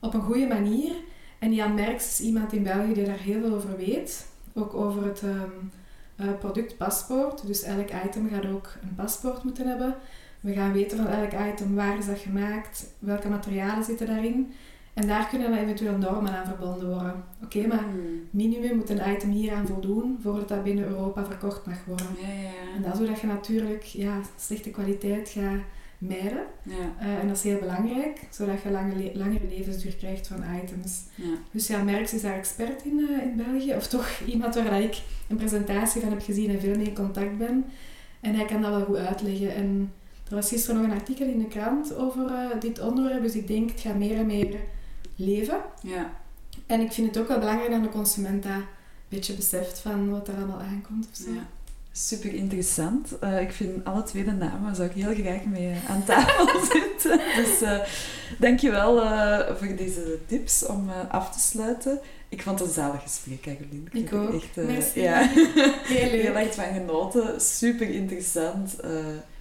[0.00, 0.92] op een goede manier.
[1.38, 4.26] En Jan Merks is iemand in België die daar heel veel over weet.
[4.54, 5.50] Ook over het ehm,
[6.16, 7.46] eh, productpaspoort.
[7.46, 9.94] Dus elk item gaat ook een paspoort moeten hebben.
[10.40, 14.52] We gaan weten van elk item waar is dat gemaakt, welke materialen zitten daarin.
[14.94, 17.24] En daar kunnen dan eventueel normen aan verbonden worden.
[17.44, 17.84] Oké, maar
[18.30, 22.06] minimum moet een item hier aan voldoen voordat dat binnen Europa verkocht mag worden.
[22.20, 25.60] Ja, ja, En dat is hoe dat je natuurlijk ja, slechte kwaliteit gaat
[25.98, 26.42] mijden.
[26.62, 26.74] ja.
[27.00, 31.02] Eh, en dat is heel belangrijk, zodat je lange le- langere levensduur krijgt van items.
[31.50, 33.74] Dus ja, Merks is daar expert in, eh, in België.
[33.74, 34.96] Of toch iemand waar ik
[35.28, 37.64] een presentatie van heb gezien en veel mee in contact ben.
[38.20, 39.54] En hij kan dat wel goed uitleggen.
[39.54, 39.92] En
[40.28, 43.22] er was gisteren nog een artikel in de krant over eh, dit onderwerp.
[43.22, 44.56] Dus ik denk, het gaat meer en meer
[45.16, 45.60] leven.
[45.82, 46.10] ja.
[46.66, 48.64] En ik vind het ook wel belangrijk dat de consument dat een
[49.08, 51.08] beetje beseft van wat er allemaal aankomt.
[51.10, 51.32] Of zo.
[51.32, 51.46] Ja.
[51.92, 53.18] Super interessant.
[53.18, 56.48] Eh, ik vind alle twee de namen zou ik heel graag mee eh, aan tafel
[56.72, 57.20] zitten.
[57.36, 57.78] Dus eh
[58.38, 58.94] dankjewel
[59.56, 61.98] voor deze tips om af te sluiten.
[62.28, 63.90] Ik vond het een zalig gesprek, Caroline.
[63.92, 64.34] Ik ook.
[64.42, 65.00] Echt, Merci.
[65.00, 66.22] Ja, Heel leuk.
[66.22, 67.40] heel erg van genoten.
[67.40, 68.76] Super interessant.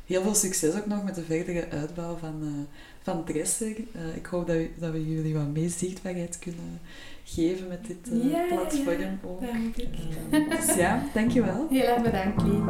[0.06, 2.68] Heel veel succes ook nog met de verdere uitbouw van,
[3.04, 3.76] van Dresser.
[3.94, 6.80] Eh, ik hoop dat, we- dat we jullie wat meer zichtbaarheid kunnen
[7.24, 8.56] geven met dit eh, Ja, ja.
[8.56, 9.42] platform ook.
[9.42, 9.88] Dank ik.
[10.32, 11.68] Eh, dus ja, dankjewel.
[11.70, 12.64] Heel erg bedankt, Lien.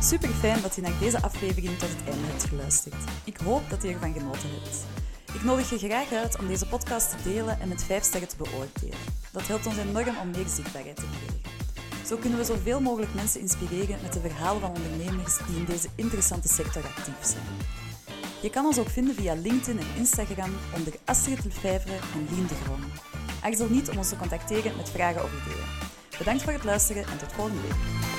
[0.00, 2.94] Super fijn dat je naar deze aflevering tot het einde hebt geluisterd.
[3.24, 4.84] Ik hoop dat je ervan genoten hebt.
[5.34, 8.36] Ik nodig je graag uit om deze podcast te delen en met 5 sterren te
[8.36, 8.98] beoordelen.
[9.32, 11.56] Dat helpt ons enorm om meer zichtbaarheid te krijgen.
[12.08, 15.88] Zo kunnen we zoveel mogelijk mensen inspireren met de verhalen van ondernemers die in deze
[15.94, 17.44] interessante sector actief zijn.
[18.42, 22.54] Je kan ons ook vinden via LinkedIn en Instagram onder Astrid Lefevre en Lien de
[22.54, 22.84] Groen.
[23.42, 25.66] Aarzel niet om ons te contacteren met vragen of ideeën.
[26.18, 28.17] Bedankt voor het luisteren en tot volgende week.